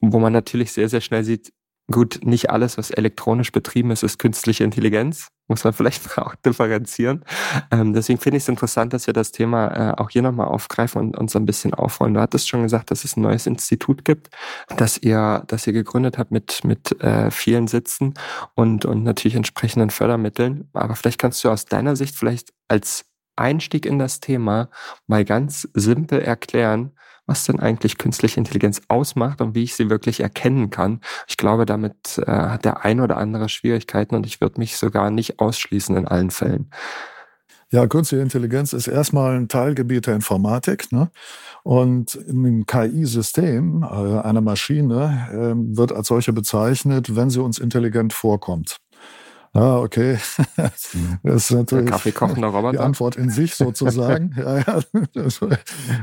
[0.00, 1.52] wo man natürlich sehr, sehr schnell sieht,
[1.90, 5.28] Gut, nicht alles, was elektronisch betrieben ist, ist künstliche Intelligenz.
[5.46, 7.24] Muss man vielleicht auch differenzieren.
[7.70, 11.00] Ähm, deswegen finde ich es interessant, dass wir das Thema äh, auch hier nochmal aufgreifen
[11.00, 12.12] und uns ein bisschen aufrollen.
[12.12, 14.28] Du hattest schon gesagt, dass es ein neues Institut gibt,
[14.76, 18.12] das ihr, das ihr gegründet habt mit, mit äh, vielen Sitzen
[18.54, 20.68] und, und natürlich entsprechenden Fördermitteln.
[20.74, 23.07] Aber vielleicht kannst du aus deiner Sicht vielleicht als
[23.38, 24.68] Einstieg in das Thema
[25.06, 26.92] mal ganz simpel erklären,
[27.26, 31.00] was denn eigentlich künstliche Intelligenz ausmacht und wie ich sie wirklich erkennen kann.
[31.28, 35.10] Ich glaube, damit äh, hat der ein oder andere Schwierigkeiten und ich würde mich sogar
[35.10, 36.70] nicht ausschließen in allen Fällen.
[37.70, 40.90] Ja, künstliche Intelligenz ist erstmal ein Teilgebiet der Informatik.
[40.90, 41.10] Ne?
[41.64, 48.14] Und ein KI-System, äh, eine Maschine, äh, wird als solche bezeichnet, wenn sie uns intelligent
[48.14, 48.78] vorkommt.
[49.52, 50.18] Ah, okay.
[50.92, 51.18] Mhm.
[51.22, 52.72] Das ist natürlich Kaffeekochender Roboter.
[52.72, 54.34] die Antwort in sich sozusagen.
[54.38, 54.80] ja, ja.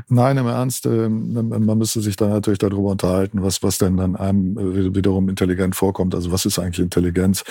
[0.08, 4.16] Nein, im Ernst, ähm, man müsste sich dann natürlich darüber unterhalten, was, was denn dann
[4.16, 6.14] einem äh, wiederum intelligent vorkommt.
[6.14, 7.44] Also was ist eigentlich Intelligenz?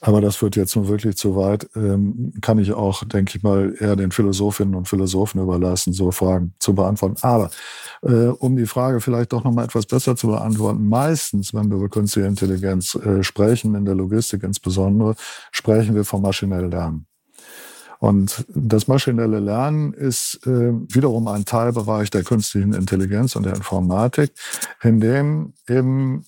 [0.00, 1.68] Aber das führt jetzt nur wirklich zu weit.
[1.76, 6.54] Ähm, kann ich auch, denke ich mal, eher den Philosophinnen und Philosophen überlassen, so Fragen
[6.58, 7.16] zu beantworten.
[7.22, 7.50] Aber
[8.02, 11.88] äh, um die Frage vielleicht doch nochmal etwas besser zu beantworten, meistens, wenn wir über
[11.88, 15.14] künstliche Intelligenz äh, sprechen, in der Logistik insbesondere,
[15.52, 17.06] sprechen wir vom maschinellen Lernen.
[18.02, 24.32] Und das maschinelle Lernen ist äh, wiederum ein Teilbereich der künstlichen Intelligenz und der Informatik,
[24.82, 26.24] in dem eben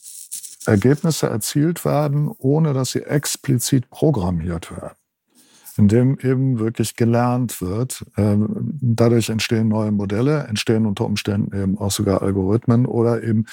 [0.66, 4.94] Ergebnisse erzielt werden, ohne dass sie explizit programmiert werden.
[5.76, 8.04] In dem eben wirklich gelernt wird.
[8.16, 13.46] Ähm, dadurch entstehen neue Modelle, entstehen unter Umständen eben auch sogar Algorithmen oder eben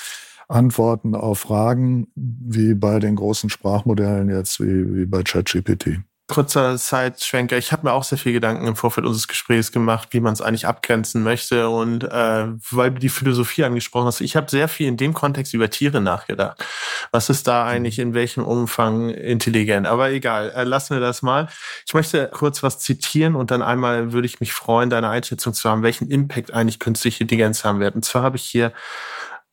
[0.52, 6.00] Antworten auf Fragen, wie bei den großen Sprachmodellen jetzt, wie, wie bei ChatGPT.
[6.28, 7.58] Kurzer Zeitschwenker.
[7.58, 10.42] Ich habe mir auch sehr viel Gedanken im Vorfeld unseres Gesprächs gemacht, wie man es
[10.42, 11.68] eigentlich abgrenzen möchte.
[11.68, 15.54] Und äh, weil du die Philosophie angesprochen hast, ich habe sehr viel in dem Kontext
[15.54, 16.64] über Tiere nachgedacht.
[17.12, 19.88] Was ist da eigentlich in welchem Umfang intelligent?
[19.88, 21.50] Aber egal, äh, lassen wir das mal.
[21.86, 25.70] Ich möchte kurz was zitieren und dann einmal würde ich mich freuen, deine Einschätzung zu
[25.70, 27.96] haben, welchen Impact eigentlich künstliche Intelligenz haben wird.
[27.96, 28.72] Und zwar habe ich hier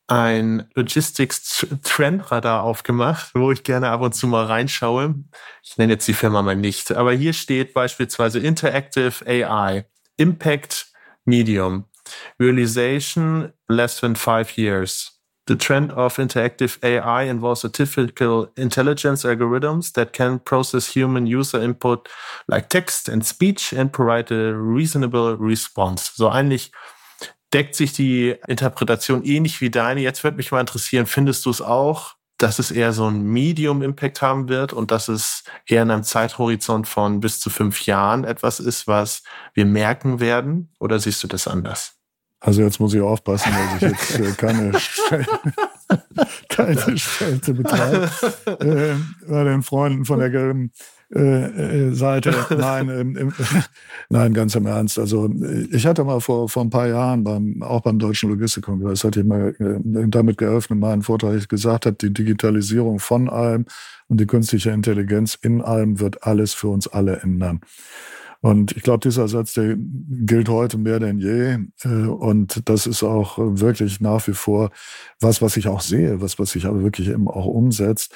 [0.09, 5.15] ein Logistics Trendradar aufgemacht, wo ich gerne ab und zu mal reinschaue.
[5.63, 9.85] Ich nenne jetzt die Firma mal nicht, aber hier steht beispielsweise Interactive AI,
[10.17, 10.87] Impact
[11.25, 11.85] Medium,
[12.39, 15.19] Realization less than five years,
[15.49, 22.07] The trend of interactive AI involves artificial intelligence algorithms that can process human user input
[22.47, 26.11] like text and speech and provide a reasonable response.
[26.13, 26.71] So eigentlich
[27.53, 30.01] deckt sich die Interpretation ähnlich wie deine.
[30.01, 34.21] Jetzt würde mich mal interessieren, findest du es auch, dass es eher so ein Medium-Impact
[34.21, 38.59] haben wird und dass es eher in einem Zeithorizont von bis zu fünf Jahren etwas
[38.59, 40.69] ist, was wir merken werden?
[40.79, 41.95] Oder siehst du das anders?
[42.39, 44.71] Also jetzt muss ich aufpassen, dass ich jetzt äh, keine,
[46.49, 48.09] keine Schelte betreibe
[48.45, 48.95] äh,
[49.29, 50.71] bei den Freunden von der gelben
[51.13, 52.33] äh, äh Seite.
[52.57, 53.25] Nein, äh,
[54.09, 54.99] nein, ganz im Ernst.
[54.99, 55.29] Also
[55.71, 59.25] ich hatte mal vor, vor ein paar Jahren beim, auch beim Deutschen Logistikkongress, hatte ich
[59.25, 63.65] mal äh, damit geöffnet, meinen Vortrag, ich gesagt habe, die Digitalisierung von allem
[64.07, 67.61] und die künstliche Intelligenz in allem wird alles für uns alle ändern.
[68.41, 71.57] Und ich glaube, dieser Satz, der gilt heute mehr denn je.
[71.83, 74.71] Äh, und das ist auch wirklich nach wie vor
[75.19, 78.13] was, was ich auch sehe, was, was sich aber wirklich eben auch umsetzt.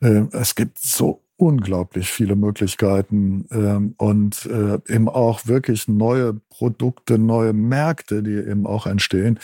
[0.00, 7.18] Äh, es gibt so unglaublich viele Möglichkeiten ähm, und äh, eben auch wirklich neue Produkte,
[7.18, 9.38] neue Märkte, die eben auch entstehen.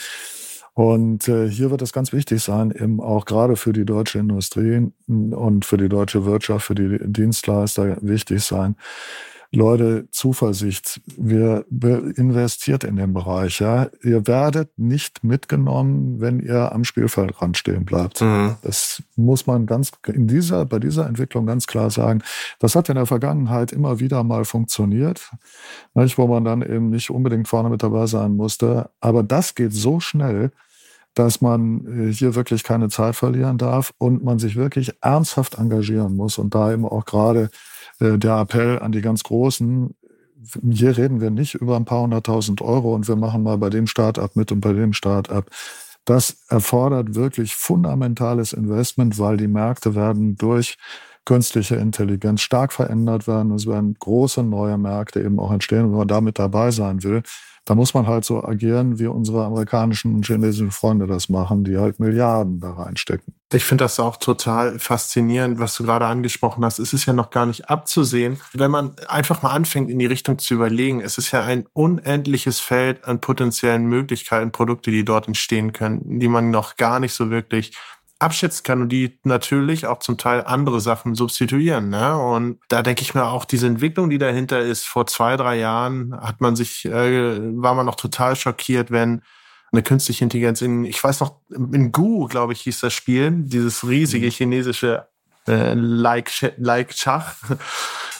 [0.73, 4.91] Und äh, hier wird es ganz wichtig sein, eben auch gerade für die deutsche Industrie
[5.07, 8.75] und für die deutsche Wirtschaft, für die Dienstleister wichtig sein,
[9.53, 11.01] Leute, Zuversicht.
[11.17, 13.59] Wir investiert in den Bereich.
[13.59, 18.21] Ja, ihr werdet nicht mitgenommen, wenn ihr am Spielfeldrand stehen bleibt.
[18.21, 18.55] Mhm.
[18.61, 22.21] Das muss man ganz in dieser bei dieser Entwicklung ganz klar sagen.
[22.59, 25.29] Das hat in der Vergangenheit immer wieder mal funktioniert,
[25.95, 28.89] nicht, wo man dann eben nicht unbedingt vorne mit dabei sein musste.
[29.01, 30.51] Aber das geht so schnell
[31.13, 36.15] dass man äh, hier wirklich keine Zeit verlieren darf und man sich wirklich ernsthaft engagieren
[36.15, 37.49] muss und da eben auch gerade
[38.01, 39.95] der Appell an die ganz Großen,
[40.71, 43.87] hier reden wir nicht über ein paar hunderttausend Euro und wir machen mal bei dem
[43.87, 45.49] Start-up mit und bei dem Start-up.
[46.05, 50.77] Das erfordert wirklich fundamentales Investment, weil die Märkte werden durch
[51.25, 53.51] künstliche Intelligenz stark verändert werden.
[53.53, 55.85] Es werden große neue Märkte eben auch entstehen.
[55.85, 57.21] Und wenn man damit dabei sein will,
[57.65, 61.77] da muss man halt so agieren, wie unsere amerikanischen und chinesischen Freunde das machen, die
[61.77, 63.35] halt Milliarden da reinstecken.
[63.53, 66.79] Ich finde das auch total faszinierend, was du gerade angesprochen hast.
[66.79, 68.39] Es ist ja noch gar nicht abzusehen.
[68.53, 72.61] Wenn man einfach mal anfängt, in die Richtung zu überlegen, es ist ja ein unendliches
[72.61, 77.29] Feld an potenziellen Möglichkeiten, Produkte, die dort entstehen können, die man noch gar nicht so
[77.29, 77.77] wirklich
[78.19, 81.89] abschätzen kann und die natürlich auch zum Teil andere Sachen substituieren.
[81.89, 82.17] Ne?
[82.17, 86.15] Und da denke ich mir auch, diese Entwicklung, die dahinter ist, vor zwei, drei Jahren
[86.21, 89.23] hat man sich, äh, war man noch total schockiert, wenn
[89.71, 93.87] eine künstliche Intelligenz in, ich weiß noch, in Gu, glaube ich, hieß das Spiel, dieses
[93.87, 94.31] riesige mhm.
[94.31, 95.07] chinesische
[95.47, 97.35] äh, like, like Schach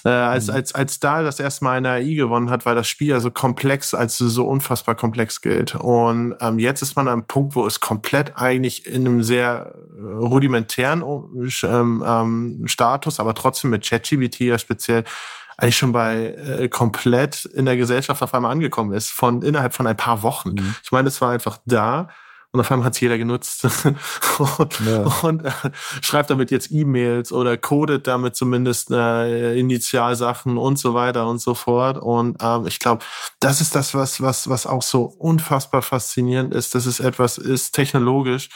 [0.06, 0.56] äh, als, mhm.
[0.56, 3.32] als, als Dahl das erste Mal eine AI gewonnen hat, weil das Spiel ja so
[3.32, 5.76] komplex, als so unfassbar komplex gilt.
[5.76, 10.02] Und ähm, jetzt ist man am Punkt, wo es komplett eigentlich in einem sehr äh,
[10.02, 15.04] rudimentären ähm, ähm, Status, aber trotzdem mit ChatGPT ja speziell
[15.62, 19.86] eigentlich schon bei äh, komplett in der Gesellschaft auf einmal angekommen ist, von innerhalb von
[19.86, 20.54] ein paar Wochen.
[20.54, 20.76] Mhm.
[20.84, 22.10] Ich meine, es war einfach da
[22.52, 23.64] und auf einmal hat es jeder genutzt
[24.58, 25.04] und, ja.
[25.22, 25.52] und äh,
[26.02, 31.54] schreibt damit jetzt E-Mails oder codet damit zumindest äh, Initialsachen und so weiter und so
[31.54, 32.00] fort.
[32.00, 33.06] Und ähm, ich glaube,
[33.40, 37.74] das ist das, was, was, was auch so unfassbar faszinierend ist, dass es etwas ist,
[37.74, 38.50] technologisch,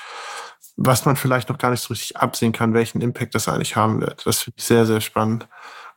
[0.75, 4.01] was man vielleicht noch gar nicht so richtig absehen kann, welchen Impact das eigentlich haben
[4.01, 4.25] wird.
[4.25, 5.47] Das finde ich sehr, sehr spannend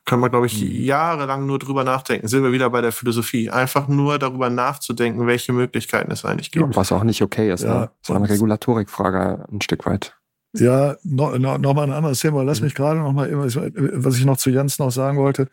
[0.09, 0.85] kann man, glaube ich, mhm.
[0.85, 2.27] jahrelang nur drüber nachdenken.
[2.27, 3.51] Sind wir wieder bei der Philosophie.
[3.51, 6.75] Einfach nur darüber nachzudenken, welche Möglichkeiten es eigentlich gibt.
[6.75, 7.63] was auch nicht okay ist.
[7.63, 7.91] Ja, ne?
[8.01, 10.17] Das ist eine Regulatorikfrage ein Stück weit.
[10.55, 12.43] Ja, noch, noch, noch mal ein anderes Thema.
[12.43, 12.65] Lass mhm.
[12.65, 15.49] mich gerade noch mal, was ich noch zu Jens noch sagen wollte.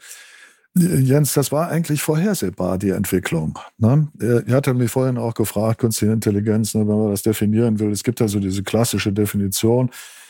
[0.78, 3.60] Jens, das war eigentlich vorhersehbar, die Entwicklung.
[3.78, 4.10] Ne?
[4.20, 7.91] Er hatte mich vorhin auch gefragt, künstliche Intelligenz, ne, wenn man das definieren will.
[7.91, 9.89] Es gibt ja so diese klassische Definition,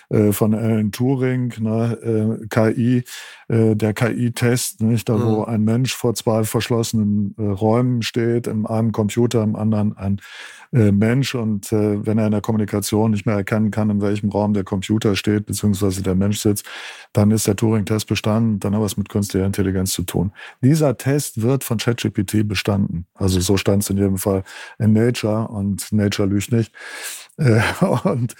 [0.09, 3.03] äh, von Alan Turing, ne, äh, KI,
[3.47, 5.45] äh, der KI-Test, nicht, da wo mhm.
[5.45, 10.21] ein Mensch vor zwei verschlossenen äh, Räumen steht, in einem Computer, im anderen ein
[10.73, 14.53] äh, Mensch und wenn er in der Kommunikation nicht mehr erkennen kann, in welchem Raum
[14.53, 16.65] der Computer steht, beziehungsweise der Mensch sitzt,
[17.13, 20.31] dann ist der Turing-Test bestanden, dann hat was mit künstlicher Intelligenz zu tun.
[20.61, 23.05] Dieser Test wird von ChatGPT bestanden.
[23.13, 24.43] Also so stand es in jedem Fall
[24.79, 26.71] in Nature und Nature lügt nicht.
[28.03, 28.33] Und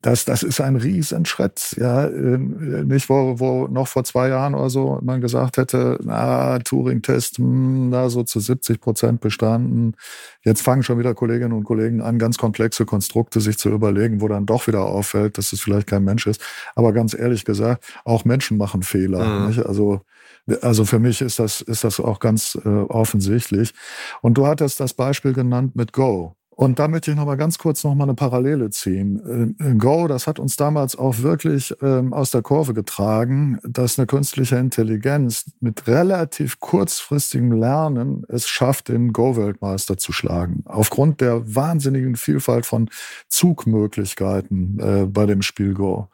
[0.00, 4.70] das, das ist ein Riesenschritt, ja, ähm, nicht wo, wo noch vor zwei Jahren oder
[4.70, 9.96] so man gesagt hätte, na, Turing-Test, hm, na, so zu 70 Prozent bestanden.
[10.44, 14.28] Jetzt fangen schon wieder Kolleginnen und Kollegen an, ganz komplexe Konstrukte sich zu überlegen, wo
[14.28, 16.40] dann doch wieder auffällt, dass es vielleicht kein Mensch ist.
[16.76, 19.24] Aber ganz ehrlich gesagt, auch Menschen machen Fehler.
[19.24, 19.46] Mhm.
[19.48, 19.66] Nicht?
[19.66, 20.02] Also,
[20.62, 23.74] also für mich ist das, ist das auch ganz äh, offensichtlich.
[24.22, 26.37] Und du hattest das Beispiel genannt mit Go.
[26.60, 29.54] Und da möchte ich noch mal ganz kurz noch mal eine Parallele ziehen.
[29.60, 34.06] Äh, Go, das hat uns damals auch wirklich ähm, aus der Kurve getragen, dass eine
[34.08, 40.64] künstliche Intelligenz mit relativ kurzfristigem Lernen es schafft, den Go-Weltmeister zu schlagen.
[40.64, 42.90] Aufgrund der wahnsinnigen Vielfalt von
[43.28, 46.08] Zugmöglichkeiten äh, bei dem Spiel Go.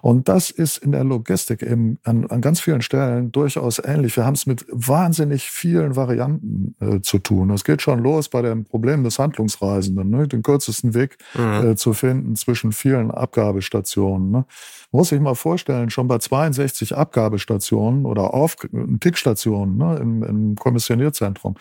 [0.00, 4.16] Und das ist in der Logistik eben an, an ganz vielen Stellen durchaus ähnlich.
[4.16, 7.50] Wir haben es mit wahnsinnig vielen Varianten äh, zu tun.
[7.50, 9.73] Es geht schon los bei dem Problem des Handlungsraums.
[9.74, 10.28] Reisenden, ne?
[10.28, 11.70] den kürzesten Weg mhm.
[11.70, 14.30] äh, zu finden zwischen vielen Abgabestationen.
[14.30, 14.44] Ne?
[14.90, 18.56] Muss ich mal vorstellen, schon bei 62 Abgabestationen oder Auf
[19.00, 19.98] Tickstationen ne?
[20.00, 21.56] Im, im Kommissionierzentrum,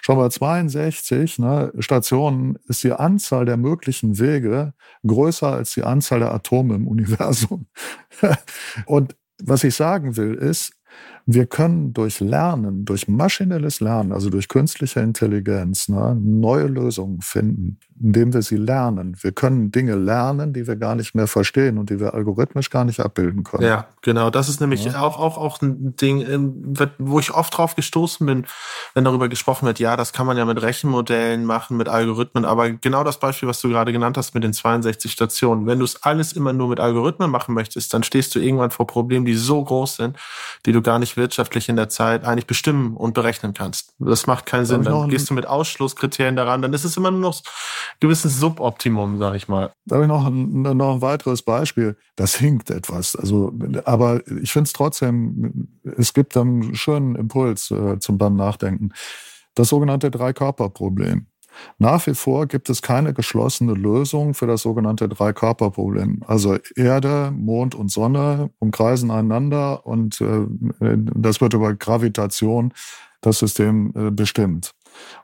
[0.00, 4.72] schon bei 62 ne, Stationen ist die Anzahl der möglichen Wege
[5.06, 7.66] größer als die Anzahl der Atome im Universum.
[8.86, 10.72] Und was ich sagen will, ist,
[11.30, 17.78] wir können durch Lernen, durch maschinelles Lernen, also durch künstliche Intelligenz, ne, neue Lösungen finden,
[18.00, 19.14] indem wir sie lernen.
[19.20, 22.86] Wir können Dinge lernen, die wir gar nicht mehr verstehen und die wir algorithmisch gar
[22.86, 23.64] nicht abbilden können.
[23.64, 24.30] Ja, genau.
[24.30, 25.02] Das ist nämlich ja.
[25.02, 28.46] auch, auch, auch ein Ding, ähm, wo ich oft drauf gestoßen bin,
[28.94, 32.70] wenn darüber gesprochen wird, ja, das kann man ja mit Rechenmodellen machen, mit Algorithmen, aber
[32.70, 36.02] genau das Beispiel, was du gerade genannt hast mit den 62 Stationen, wenn du es
[36.04, 39.62] alles immer nur mit Algorithmen machen möchtest, dann stehst du irgendwann vor Problemen, die so
[39.62, 40.16] groß sind,
[40.64, 43.94] die du gar nicht wirtschaftlich in der Zeit eigentlich bestimmen und berechnen kannst.
[43.98, 44.82] Das macht keinen Sinn.
[44.82, 47.42] Dann gehst du mit Ausschlusskriterien daran, dann ist es immer nur noch
[48.00, 49.72] gewisses Suboptimum, sag ich mal.
[49.86, 51.96] Da habe ich noch ein, noch ein weiteres Beispiel.
[52.16, 53.16] Das hinkt etwas.
[53.16, 53.52] Also,
[53.84, 58.90] aber ich finde es trotzdem, es gibt einen schönen Impuls äh, zum beim Nachdenken.
[59.54, 61.26] Das sogenannte Drei-Körper-Problem.
[61.78, 66.22] Nach wie vor gibt es keine geschlossene Lösung für das sogenannte Drei-Körper-Problem.
[66.26, 70.46] Also Erde, Mond und Sonne umkreisen einander und äh,
[71.14, 72.72] das wird über Gravitation
[73.20, 74.72] das System äh, bestimmt.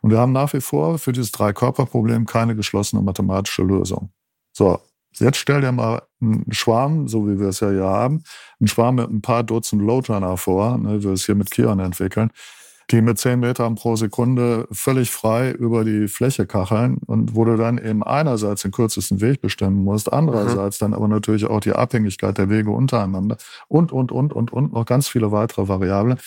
[0.00, 4.10] Und wir haben nach wie vor für dieses Drei-Körper-Problem keine geschlossene mathematische Lösung.
[4.52, 4.80] So,
[5.14, 8.22] jetzt stell dir mal einen Schwarm, so wie wir es ja hier haben,
[8.60, 11.80] einen Schwarm mit ein paar Dutzend Loadrunner vor, ne, wie wir es hier mit Kion
[11.80, 12.30] entwickeln
[12.90, 17.56] die mit 10 Metern pro Sekunde völlig frei über die Fläche kacheln und wo du
[17.56, 20.84] dann eben einerseits den kürzesten Weg bestimmen musst, andererseits mhm.
[20.84, 23.36] dann aber natürlich auch die Abhängigkeit der Wege untereinander
[23.68, 26.18] und, und, und, und, und noch ganz viele weitere Variablen.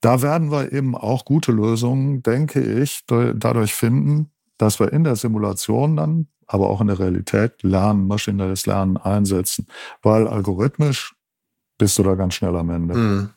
[0.00, 5.16] Da werden wir eben auch gute Lösungen, denke ich, dadurch finden, dass wir in der
[5.16, 9.66] Simulation dann, aber auch in der Realität Lernen, maschinelles Lernen einsetzen,
[10.02, 11.14] weil algorithmisch
[11.78, 12.94] bist du da ganz schnell am Ende.
[12.94, 13.30] Mhm.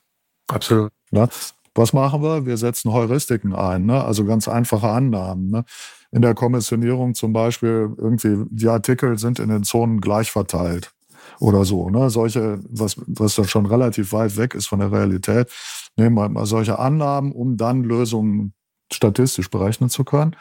[0.47, 0.91] Absolut.
[1.11, 1.27] Ja?
[1.75, 2.45] Was machen wir?
[2.45, 4.03] Wir setzen Heuristiken ein, ne?
[4.03, 5.49] also ganz einfache Annahmen.
[5.49, 5.65] Ne?
[6.11, 10.91] In der Kommissionierung zum Beispiel irgendwie, die Artikel sind in den Zonen gleich verteilt
[11.39, 11.89] oder so.
[11.89, 12.09] Ne?
[12.09, 15.49] Solche, was, was dann schon relativ weit weg ist von der Realität,
[15.95, 18.53] nehmen wir mal solche Annahmen, um dann Lösungen
[18.91, 20.35] statistisch berechnen zu können.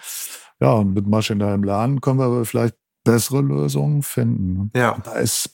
[0.61, 4.71] Ja, und mit maschinellem Lernen können wir aber vielleicht bessere Lösungen finden.
[4.75, 4.99] Ja.
[5.05, 5.51] Da ist,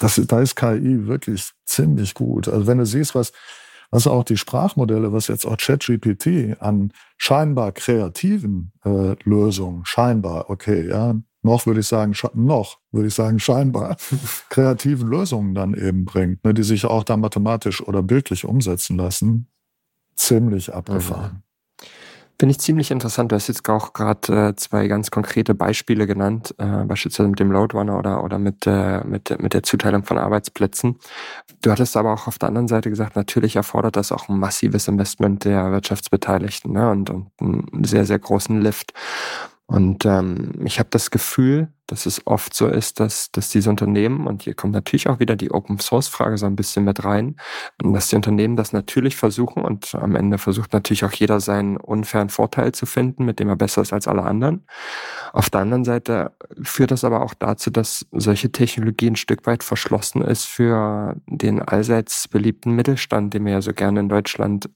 [0.00, 2.48] das, da ist KI wirklich ziemlich gut.
[2.48, 3.32] Also wenn du siehst, was
[3.90, 10.88] was auch die Sprachmodelle, was jetzt auch ChatGPT an scheinbar kreativen äh, Lösungen, scheinbar, okay,
[10.88, 13.96] ja, noch würde ich sagen, noch würde ich sagen, scheinbar
[14.50, 19.48] kreativen Lösungen dann eben bringt, ne, die sich auch da mathematisch oder bildlich umsetzen lassen,
[20.16, 21.42] ziemlich abgefahren.
[22.40, 23.32] Finde ich ziemlich interessant.
[23.32, 27.50] Du hast jetzt auch gerade äh, zwei ganz konkrete Beispiele genannt, äh, beispielsweise mit dem
[27.50, 31.00] Loadrunner oder, oder mit, äh, mit, mit der Zuteilung von Arbeitsplätzen.
[31.62, 34.86] Du hattest aber auch auf der anderen Seite gesagt, natürlich erfordert das auch ein massives
[34.86, 36.88] Investment der Wirtschaftsbeteiligten ne?
[36.92, 38.92] und, und einen sehr, sehr großen Lift.
[39.66, 44.26] Und ähm, ich habe das Gefühl, dass es oft so ist, dass, dass diese Unternehmen,
[44.26, 47.36] und hier kommt natürlich auch wieder die Open-Source-Frage so ein bisschen mit rein,
[47.78, 52.28] dass die Unternehmen das natürlich versuchen und am Ende versucht natürlich auch jeder seinen unfairen
[52.28, 54.66] Vorteil zu finden, mit dem er besser ist als alle anderen.
[55.32, 59.64] Auf der anderen Seite führt das aber auch dazu, dass solche Technologie ein Stück weit
[59.64, 64.68] verschlossen ist für den allseits beliebten Mittelstand, den wir ja so gerne in Deutschland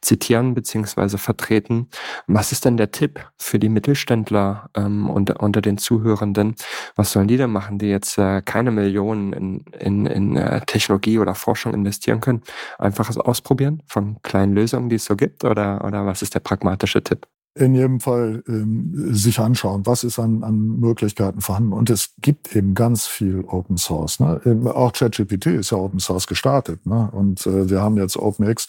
[0.00, 1.18] zitieren bzw.
[1.18, 1.88] vertreten.
[2.26, 6.54] Was ist denn der Tipp für die Mittelständler ähm, unter, unter den Zuhörenden?
[6.96, 11.18] Was sollen die denn machen, die jetzt äh, keine Millionen in, in, in äh, Technologie
[11.18, 12.42] oder Forschung investieren können?
[12.78, 15.44] Einfaches Ausprobieren von kleinen Lösungen, die es so gibt?
[15.44, 17.26] Oder, oder was ist der pragmatische Tipp?
[17.54, 21.72] in jedem Fall ähm, sich anschauen, was ist an, an Möglichkeiten vorhanden.
[21.72, 24.20] Und es gibt eben ganz viel Open Source.
[24.20, 24.40] Ne?
[24.72, 26.86] Auch ChatGPT ist ja Open Source gestartet.
[26.86, 27.10] Ne?
[27.12, 28.68] Und äh, wir haben jetzt OpenX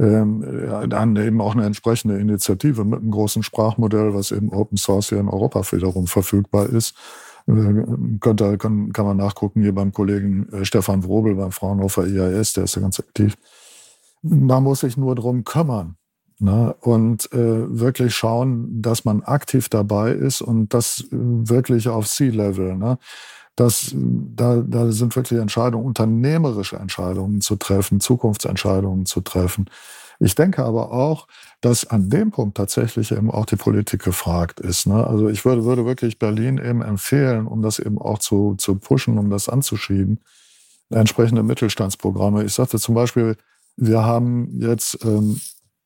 [0.00, 5.10] ähm, dann eben auch eine entsprechende Initiative mit einem großen Sprachmodell, was eben Open Source
[5.10, 6.94] hier in Europa wiederum verfügbar ist.
[7.46, 7.84] Äh,
[8.20, 12.64] könnte, kann, kann man nachgucken hier beim Kollegen äh, Stefan Wrobel beim Fraunhofer IAS, der
[12.64, 13.36] ist ja ganz aktiv.
[14.22, 15.96] Man muss sich nur drum kümmern.
[16.38, 16.74] Ne?
[16.80, 22.76] Und äh, wirklich schauen, dass man aktiv dabei ist und das äh, wirklich auf C-Level.
[22.76, 22.98] Ne?
[23.60, 29.68] Das, da, da sind wirklich Entscheidungen, unternehmerische Entscheidungen zu treffen, Zukunftsentscheidungen zu treffen.
[30.18, 31.28] Ich denke aber auch,
[31.60, 34.86] dass an dem Punkt tatsächlich eben auch die Politik gefragt ist.
[34.86, 35.06] Ne?
[35.06, 39.18] Also ich würde, würde wirklich Berlin eben empfehlen, um das eben auch zu, zu pushen,
[39.18, 40.20] um das anzuschieben,
[40.88, 42.44] entsprechende Mittelstandsprogramme.
[42.44, 43.36] Ich sagte zum Beispiel,
[43.76, 45.38] wir haben jetzt ähm,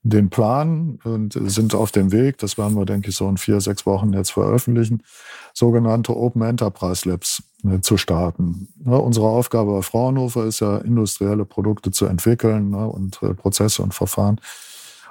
[0.05, 3.61] den Plan und sind auf dem Weg, das werden wir, denke ich, so in vier,
[3.61, 5.03] sechs Wochen jetzt veröffentlichen,
[5.55, 8.69] sogenannte Open Enterprise Labs ne, zu starten.
[8.85, 13.83] Ne, unsere Aufgabe bei Fraunhofer ist ja, industrielle Produkte zu entwickeln ne, und äh, Prozesse
[13.83, 14.41] und Verfahren.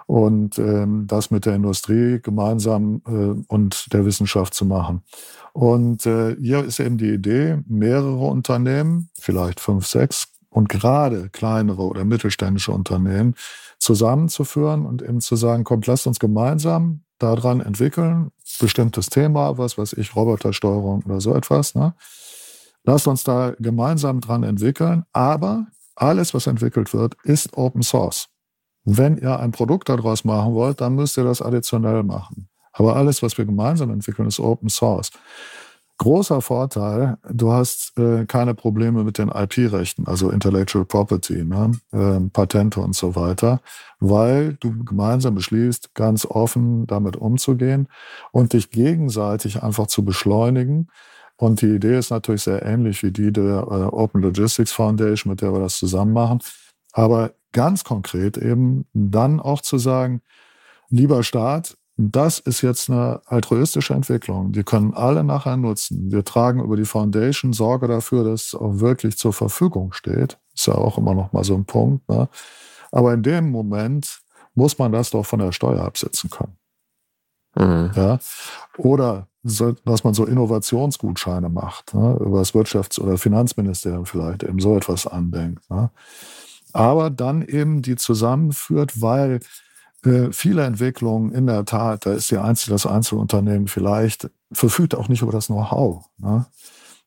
[0.06, 5.02] Und ähm, das mit der Industrie gemeinsam äh, und der Wissenschaft zu machen.
[5.54, 11.82] Und äh, hier ist eben die Idee, mehrere Unternehmen, vielleicht fünf, sechs, und gerade kleinere
[11.82, 13.36] oder mittelständische Unternehmen
[13.80, 19.94] zusammenzuführen und eben zu sagen, kommt, lasst uns gemeinsam daran entwickeln, bestimmtes Thema, was weiß
[19.94, 21.76] ich, Robotersteuerung oder so etwas.
[21.76, 21.94] Ne?
[22.84, 28.30] Lasst uns da gemeinsam dran entwickeln, aber alles, was entwickelt wird, ist Open Source.
[28.84, 32.50] Wenn ihr ein Produkt daraus machen wollt, dann müsst ihr das additionell machen.
[32.74, 35.12] Aber alles, was wir gemeinsam entwickeln, ist Open Source.
[36.00, 41.72] Großer Vorteil, du hast äh, keine Probleme mit den IP-Rechten, also Intellectual Property, ne?
[41.92, 43.62] äh, Patente und so weiter,
[44.00, 47.88] weil du gemeinsam beschließt, ganz offen damit umzugehen
[48.32, 50.90] und dich gegenseitig einfach zu beschleunigen.
[51.38, 55.42] Und die Idee ist natürlich sehr ähnlich wie die der äh, Open Logistics Foundation, mit
[55.42, 56.40] der wir das zusammen machen.
[56.92, 60.22] Aber ganz konkret eben dann auch zu sagen,
[60.90, 64.52] lieber Staat, das ist jetzt eine altruistische Entwicklung.
[64.52, 66.12] Die können alle nachher nutzen.
[66.12, 70.40] Wir tragen über die Foundation Sorge dafür, dass es auch wirklich zur Verfügung steht.
[70.56, 72.08] Ist ja auch immer noch mal so ein Punkt.
[72.10, 72.28] Ne?
[72.92, 74.22] Aber in dem Moment
[74.56, 76.58] muss man das doch von der Steuer absetzen können.
[77.56, 77.92] Mhm.
[77.96, 78.20] Ja?
[78.78, 82.18] Oder so, dass man so Innovationsgutscheine macht, ne?
[82.22, 85.70] über das Wirtschafts- oder Finanzministerium vielleicht eben so etwas andenkt.
[85.70, 85.92] Ne?
[86.72, 89.42] Aber dann eben die zusammenführt, weil
[90.06, 95.08] äh, viele Entwicklungen in der Tat, da ist die Einzel das Einzelunternehmen vielleicht, verfügt auch
[95.08, 96.06] nicht über das Know-how.
[96.18, 96.46] Ne?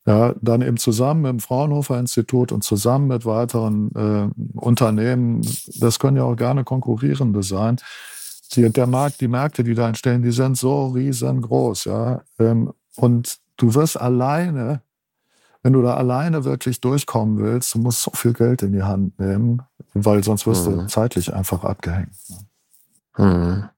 [0.07, 5.43] Ja, dann eben zusammen mit dem Fraunhofer Institut und zusammen mit weiteren äh, Unternehmen,
[5.81, 7.77] das können ja auch gerne konkurrierende sein.
[8.53, 12.23] Die, der Markt, die Märkte, die da entstehen, die sind so riesengroß, ja.
[12.39, 14.81] Ähm, und du wirst alleine,
[15.65, 19.19] wenn du da alleine wirklich durchkommen willst, du musst so viel Geld in die Hand
[19.19, 20.79] nehmen, weil sonst wirst mhm.
[20.79, 22.13] du zeitlich einfach abgehängt.
[22.29, 22.37] Ne?
[23.17, 23.69] Hm.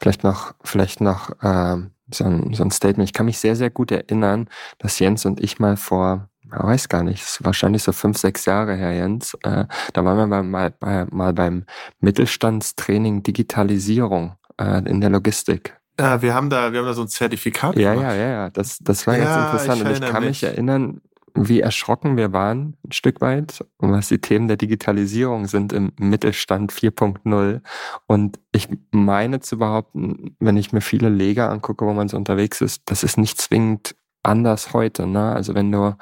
[0.00, 1.76] Vielleicht noch, vielleicht noch äh,
[2.12, 3.08] so, ein, so ein Statement.
[3.08, 6.88] Ich kann mich sehr, sehr gut erinnern, dass Jens und ich mal vor, ich weiß
[6.88, 10.70] gar nicht, wahrscheinlich so fünf, sechs Jahre her, Jens, äh, da waren wir mal, mal,
[10.78, 11.64] bei, mal beim
[12.00, 15.78] Mittelstandstraining Digitalisierung äh, in der Logistik.
[15.98, 18.12] Ja, wir haben da, wir haben da so ein Zertifikat ja, gemacht.
[18.12, 19.82] Ja, ja, ja, das, das war ja, ganz interessant.
[19.82, 21.00] Ich und ich kann mich erinnern,
[21.34, 26.72] wie erschrocken wir waren, ein Stück weit, was die Themen der Digitalisierung sind im Mittelstand
[26.72, 27.60] 4.0.
[28.06, 32.60] Und ich meine zu behaupten, wenn ich mir viele Leger angucke, wo man so unterwegs
[32.60, 35.06] ist, das ist nicht zwingend anders heute.
[35.06, 35.32] Ne?
[35.32, 35.96] Also wenn du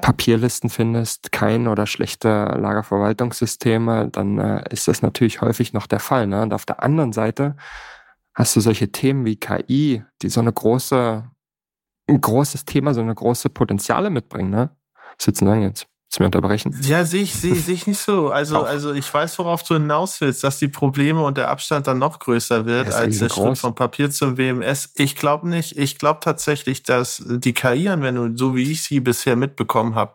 [0.00, 6.26] Papierlisten findest, kein oder schlechte Lagerverwaltungssysteme, dann äh, ist das natürlich häufig noch der Fall.
[6.26, 6.42] Ne?
[6.42, 7.56] Und auf der anderen Seite
[8.34, 11.30] hast du solche Themen wie KI, die so eine große
[12.08, 14.70] ein großes Thema, so eine große Potenziale mitbringen, ne?
[15.18, 15.86] Sitzen sagen jetzt.
[16.14, 16.80] Willst du mir unterbrechen?
[16.82, 18.30] Ja, sehe ich, sehe seh ich nicht so.
[18.30, 21.98] Also, also ich weiß, worauf du hinaus willst, dass die Probleme und der Abstand dann
[21.98, 24.92] noch größer wird als der Schritt vom Papier zum WMS.
[24.94, 25.76] Ich glaube nicht.
[25.76, 30.14] Ich glaube tatsächlich, dass die KI-Anwendung, so wie ich sie bisher mitbekommen habe,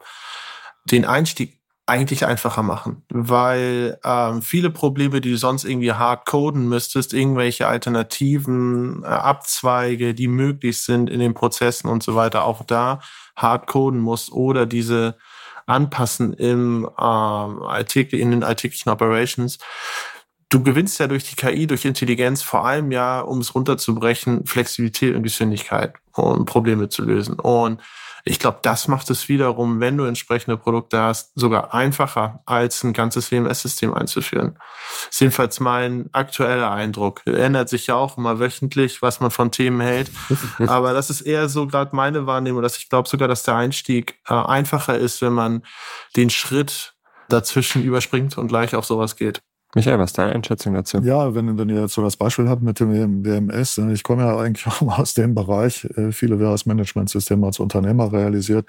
[0.86, 1.59] den Einstieg
[1.90, 7.68] eigentlich einfacher machen, weil ähm, viele Probleme, die du sonst irgendwie hart coden müsstest, irgendwelche
[7.68, 13.00] alternativen äh, Abzweige, die möglich sind in den Prozessen und so weiter, auch da
[13.36, 15.18] hart coden musst oder diese
[15.66, 17.62] anpassen im ähm,
[18.12, 19.60] in den alltäglichen Operations.
[20.50, 25.16] Du gewinnst ja durch die KI, durch Intelligenz vor allem ja, um es runterzubrechen, Flexibilität
[25.16, 27.40] und Geschwindigkeit, um Probleme zu lösen.
[27.40, 27.82] Und
[28.26, 32.94] ich glaube, das macht es wiederum, wenn du entsprechende Produkte hast, sogar einfacher, als ein
[32.94, 34.58] ganzes WMS-System einzuführen.
[35.06, 37.22] Das ist jedenfalls mein aktueller Eindruck.
[37.26, 40.12] Ändert sich ja auch immer wöchentlich, was man von Themen hält.
[40.68, 44.20] Aber das ist eher so gerade meine Wahrnehmung, dass ich glaube sogar, dass der Einstieg
[44.28, 45.64] äh, einfacher ist, wenn man
[46.16, 46.96] den Schritt
[47.30, 49.42] dazwischen überspringt und gleich auf sowas geht.
[49.76, 50.98] Michael, was ist deine Einschätzung dazu?
[51.00, 54.24] Ja, wenn, wenn ihr jetzt so das Beispiel habt mit dem WMS, ne, ich komme
[54.24, 58.68] ja eigentlich auch aus dem Bereich, äh, viele Währungsmanagementsysteme als Unternehmer realisiert.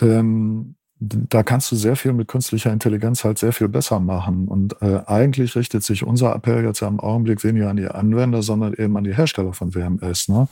[0.00, 4.46] Ähm, da kannst du sehr viel mit künstlicher Intelligenz halt sehr viel besser machen.
[4.48, 8.42] Und äh, eigentlich richtet sich unser Appell jetzt ja im Augenblick weniger an die Anwender,
[8.42, 10.28] sondern eben an die Hersteller von WMS.
[10.28, 10.48] Ne?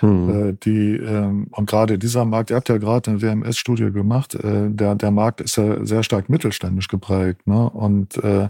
[0.00, 0.30] Hm.
[0.30, 4.70] Äh, die, ähm, und gerade dieser Markt, ihr habt ja gerade eine WMS-Studie gemacht, äh,
[4.70, 7.46] der, der Markt ist ja sehr stark mittelständisch geprägt.
[7.46, 7.68] Ne?
[7.68, 8.48] Und äh,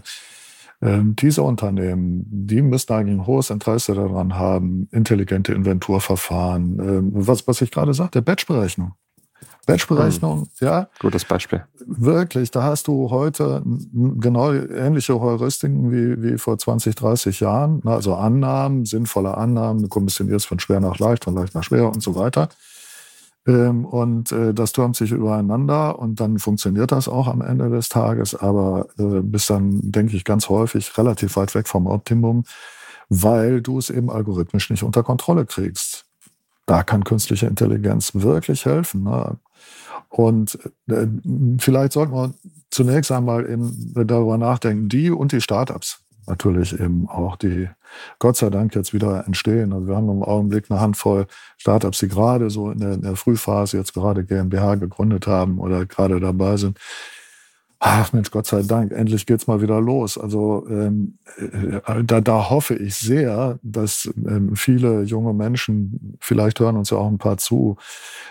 [0.85, 7.47] ähm, diese Unternehmen, die müssen eigentlich ein hohes Interesse daran haben, intelligente Inventurverfahren, ähm, was,
[7.47, 8.93] was ich gerade sagte, Batchberechnung.
[9.65, 10.47] Batchberechnung, mhm.
[10.59, 10.87] ja.
[10.99, 11.63] Gutes Beispiel.
[11.85, 13.63] Wirklich, da hast du heute
[13.93, 17.81] genau ähnliche Heuristiken wie, wie vor 20, 30 Jahren.
[17.85, 22.03] Also Annahmen, sinnvolle Annahmen, du kommissionierst von schwer nach leicht, von leicht nach schwer und
[22.03, 22.49] so weiter.
[23.47, 27.89] Ähm, und äh, das türmt sich übereinander und dann funktioniert das auch am Ende des
[27.89, 32.43] Tages, aber äh, bist dann, denke ich, ganz häufig relativ weit weg vom Optimum,
[33.09, 36.05] weil du es eben algorithmisch nicht unter Kontrolle kriegst.
[36.65, 39.03] Da kann künstliche Intelligenz wirklich helfen.
[39.03, 39.37] Ne?
[40.09, 41.07] Und äh,
[41.59, 42.33] vielleicht sollten wir
[42.71, 47.69] zunächst einmal eben darüber nachdenken, die und die Startups natürlich eben auch, die
[48.19, 49.73] Gott sei Dank jetzt wieder entstehen.
[49.73, 51.27] Also wir haben im Augenblick eine Handvoll
[51.57, 55.85] Startups, die gerade so in der, in der Frühphase jetzt gerade GmbH gegründet haben oder
[55.85, 56.79] gerade dabei sind,
[57.79, 60.17] ach Mensch, Gott sei Dank, endlich geht's mal wieder los.
[60.17, 66.77] Also ähm, äh, da, da hoffe ich sehr, dass ähm, viele junge Menschen, vielleicht hören
[66.77, 67.77] uns ja auch ein paar zu,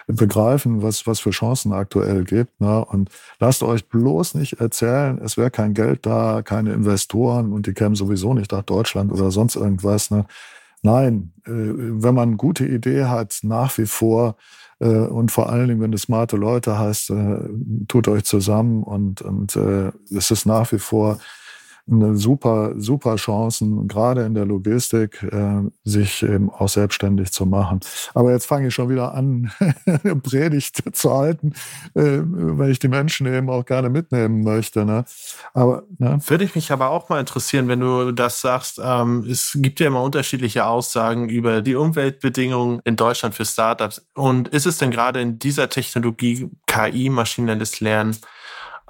[0.07, 2.61] begreifen, was, was für Chancen aktuell gibt.
[2.61, 2.85] Ne?
[2.85, 7.73] Und lasst euch bloß nicht erzählen, es wäre kein Geld da, keine Investoren und die
[7.73, 10.11] kämen sowieso nicht nach Deutschland oder sonst irgendwas.
[10.11, 10.27] Ne?
[10.85, 14.37] Nein, äh, wenn man gute Idee hat, nach wie vor
[14.81, 17.39] äh, und vor allen Dingen, wenn es smarte Leute heißt, äh,
[17.89, 21.19] tut euch zusammen und, und äh, es ist nach wie vor
[21.87, 27.81] super, super Chancen, gerade in der Logistik, äh, sich eben auch selbstständig zu machen.
[28.15, 29.53] Aber jetzt fange ich schon wieder an,
[30.23, 31.53] Predigt zu halten,
[31.95, 34.85] äh, weil ich die Menschen eben auch gerne mitnehmen möchte.
[34.85, 35.05] Ne?
[35.53, 36.19] Aber ne?
[36.27, 38.81] würde ich mich aber auch mal interessieren, wenn du das sagst.
[38.83, 44.07] Ähm, es gibt ja immer unterschiedliche Aussagen über die Umweltbedingungen in Deutschland für Startups.
[44.15, 48.17] Und ist es denn gerade in dieser Technologie KI, maschinelles Lernen,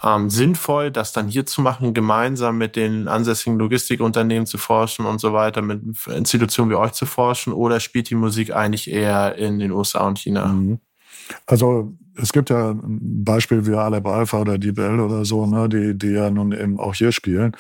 [0.04, 5.20] ähm, sinnvoll, das dann hier zu machen, gemeinsam mit den ansässigen Logistikunternehmen zu forschen und
[5.20, 9.58] so weiter, mit Institutionen wie euch zu forschen, oder spielt die Musik eigentlich eher in
[9.58, 10.46] den USA und China?
[10.46, 10.78] Mhm.
[11.46, 15.96] Also es gibt ja ein Beispiel wie Aleb Alpha oder DeepL oder so, ne, die,
[15.96, 17.56] die ja nun eben auch hier spielen.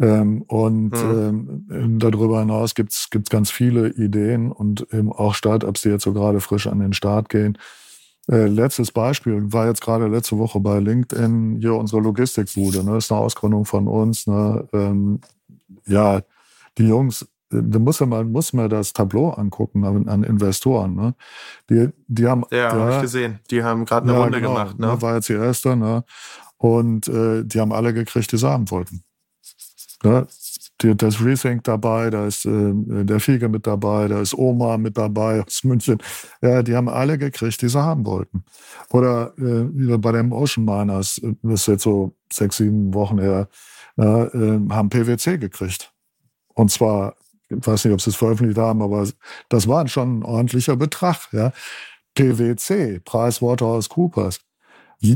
[0.00, 1.64] Ähm, und mhm.
[1.70, 6.12] ähm, darüber hinaus gibt's gibt's ganz viele Ideen und eben auch Startups, die jetzt so
[6.12, 7.58] gerade frisch an den Start gehen,
[8.30, 12.84] äh, letztes Beispiel war jetzt gerade letzte Woche bei LinkedIn hier unsere Logistikbude.
[12.84, 12.92] Ne?
[12.92, 14.26] Das ist eine Ausgründung von uns.
[14.26, 14.68] Ne?
[14.72, 15.20] Ähm,
[15.86, 16.20] ja,
[16.76, 17.22] die Jungs,
[17.52, 20.94] äh, da muss man muss man das Tableau angucken an, an Investoren.
[20.94, 21.14] Ne?
[21.70, 23.40] Die, die haben ja, ja habe ich gesehen.
[23.50, 24.78] Die haben gerade eine ja, Runde genau, gemacht.
[24.78, 25.00] Ne?
[25.00, 25.74] War jetzt die erste.
[25.74, 26.04] Ne?
[26.58, 29.04] Und äh, die haben alle gekriegt, die sie haben wollten.
[30.04, 30.22] Die,
[30.78, 35.42] das Rethink dabei, da ist äh, der Fiege mit dabei, da ist Oma mit dabei
[35.42, 35.98] aus München.
[36.40, 38.44] Ja, die haben alle gekriegt, die sie haben wollten.
[38.90, 43.48] Oder äh, bei dem Ocean Miners, das ist jetzt so sechs, sieben Wochen her,
[43.96, 45.92] äh, haben PwC gekriegt.
[46.54, 47.16] Und zwar,
[47.48, 49.06] ich weiß nicht, ob sie es veröffentlicht haben, aber
[49.48, 51.28] das war schon ein ordentlicher Betrag.
[51.32, 51.52] Ja.
[52.14, 54.40] PwC, PricewaterhouseCoopers.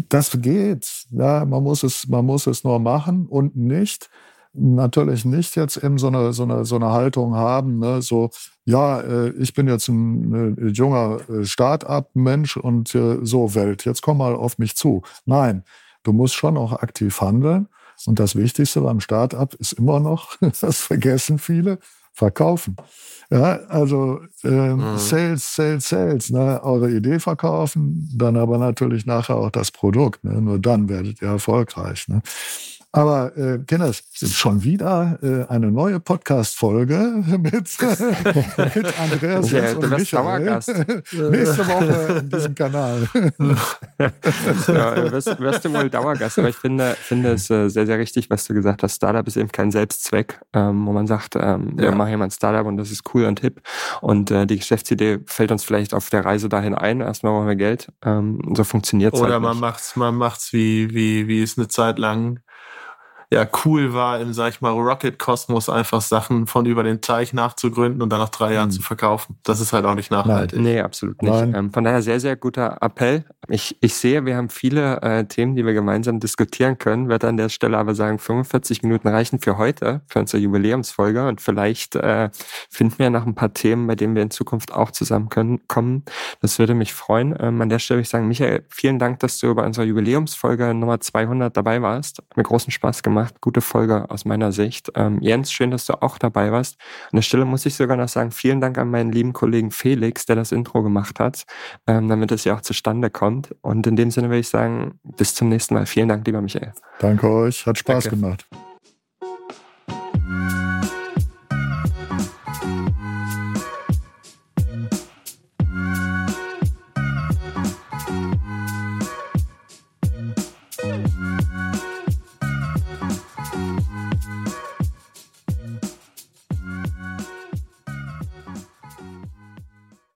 [0.09, 0.89] Das geht.
[1.11, 4.09] Ja, man muss es, man muss es nur machen und nicht
[4.55, 8.03] natürlich nicht jetzt eben so eine, so eine, so eine Haltung haben, ne?
[8.03, 8.31] so,
[8.65, 14.03] ja, äh, ich bin jetzt ein äh, junger äh, Start-up-Mensch und äh, so Welt, jetzt
[14.03, 15.03] komm mal auf mich zu.
[15.25, 15.65] Nein,
[16.03, 17.69] du musst schon auch aktiv handeln.
[18.07, 21.79] Und das Wichtigste beim Start-up ist immer noch, das vergessen viele,
[22.13, 22.77] verkaufen.
[23.31, 24.99] Ja, also ähm, mhm.
[24.99, 26.61] Sales, Sales, Sales, ne?
[26.63, 30.23] eure Idee verkaufen, dann aber natürlich nachher auch das Produkt.
[30.23, 30.43] Ne?
[30.43, 32.09] Nur dann werdet ihr erfolgreich.
[32.09, 32.21] Ne?
[32.95, 40.43] Aber äh, Kinders, schon wieder äh, eine neue Podcast-Folge mit, mit Andreas ja, und Michael.
[41.31, 43.09] Nächste Woche in diesem Kanal.
[43.99, 48.29] ja, wirst, wirst du wohl Dauergast, aber ich finde, finde es äh, sehr, sehr richtig,
[48.29, 48.97] was du gesagt hast.
[48.97, 51.85] Startup ist eben kein Selbstzweck, ähm, wo man sagt, ähm, ja.
[51.85, 53.63] wir machen jemand Startup und das ist cool und hip.
[54.03, 57.01] Und äh, die Geschäftsidee fällt uns vielleicht auf der Reise dahin ein.
[57.01, 57.91] Erstmal brauchen wir Geld.
[58.05, 61.69] Ähm, so funktioniert es Oder halt man macht's, man macht's wie, wie, wie es eine
[61.69, 62.41] Zeit lang
[63.33, 68.03] ja cool war, im, sag ich mal, Rocket-Kosmos einfach Sachen von über den Teich nachzugründen
[68.03, 68.73] und dann nach drei Jahren mhm.
[68.73, 69.37] zu verkaufen.
[69.43, 70.59] Das ist halt auch nicht nachhaltig.
[70.59, 70.75] Nein.
[70.75, 71.33] Nee, absolut nicht.
[71.33, 73.25] Ähm, von daher sehr, sehr guter Appell.
[73.49, 77.09] Ich, ich sehe, wir haben viele äh, Themen, die wir gemeinsam diskutieren können.
[77.09, 81.41] Werde an der Stelle aber sagen, 45 Minuten reichen für heute, für unsere Jubiläumsfolge und
[81.41, 82.31] vielleicht äh,
[82.71, 86.05] finden wir noch ein paar Themen, bei denen wir in Zukunft auch zusammen können, kommen.
[86.43, 87.35] Das würde mich freuen.
[87.41, 90.75] Ähm, an der Stelle würde ich sagen, Michael, vielen Dank, dass du bei unserer Jubiläumsfolge
[90.75, 92.19] Nummer 200 dabei warst.
[92.19, 93.41] Hat mir großen Spaß gemacht.
[93.41, 94.91] Gute Folge aus meiner Sicht.
[94.95, 96.77] Ähm, Jens, schön, dass du auch dabei warst.
[97.11, 100.27] An der Stelle muss ich sogar noch sagen, vielen Dank an meinen lieben Kollegen Felix,
[100.27, 101.45] der das Intro gemacht hat,
[101.87, 103.55] ähm, damit es ja auch zustande kommt.
[103.63, 105.87] Und in dem Sinne würde ich sagen, bis zum nächsten Mal.
[105.87, 106.73] Vielen Dank, lieber Michael.
[106.99, 107.67] Danke euch.
[107.67, 108.17] Hat Spaß Danke.
[108.17, 108.47] gemacht.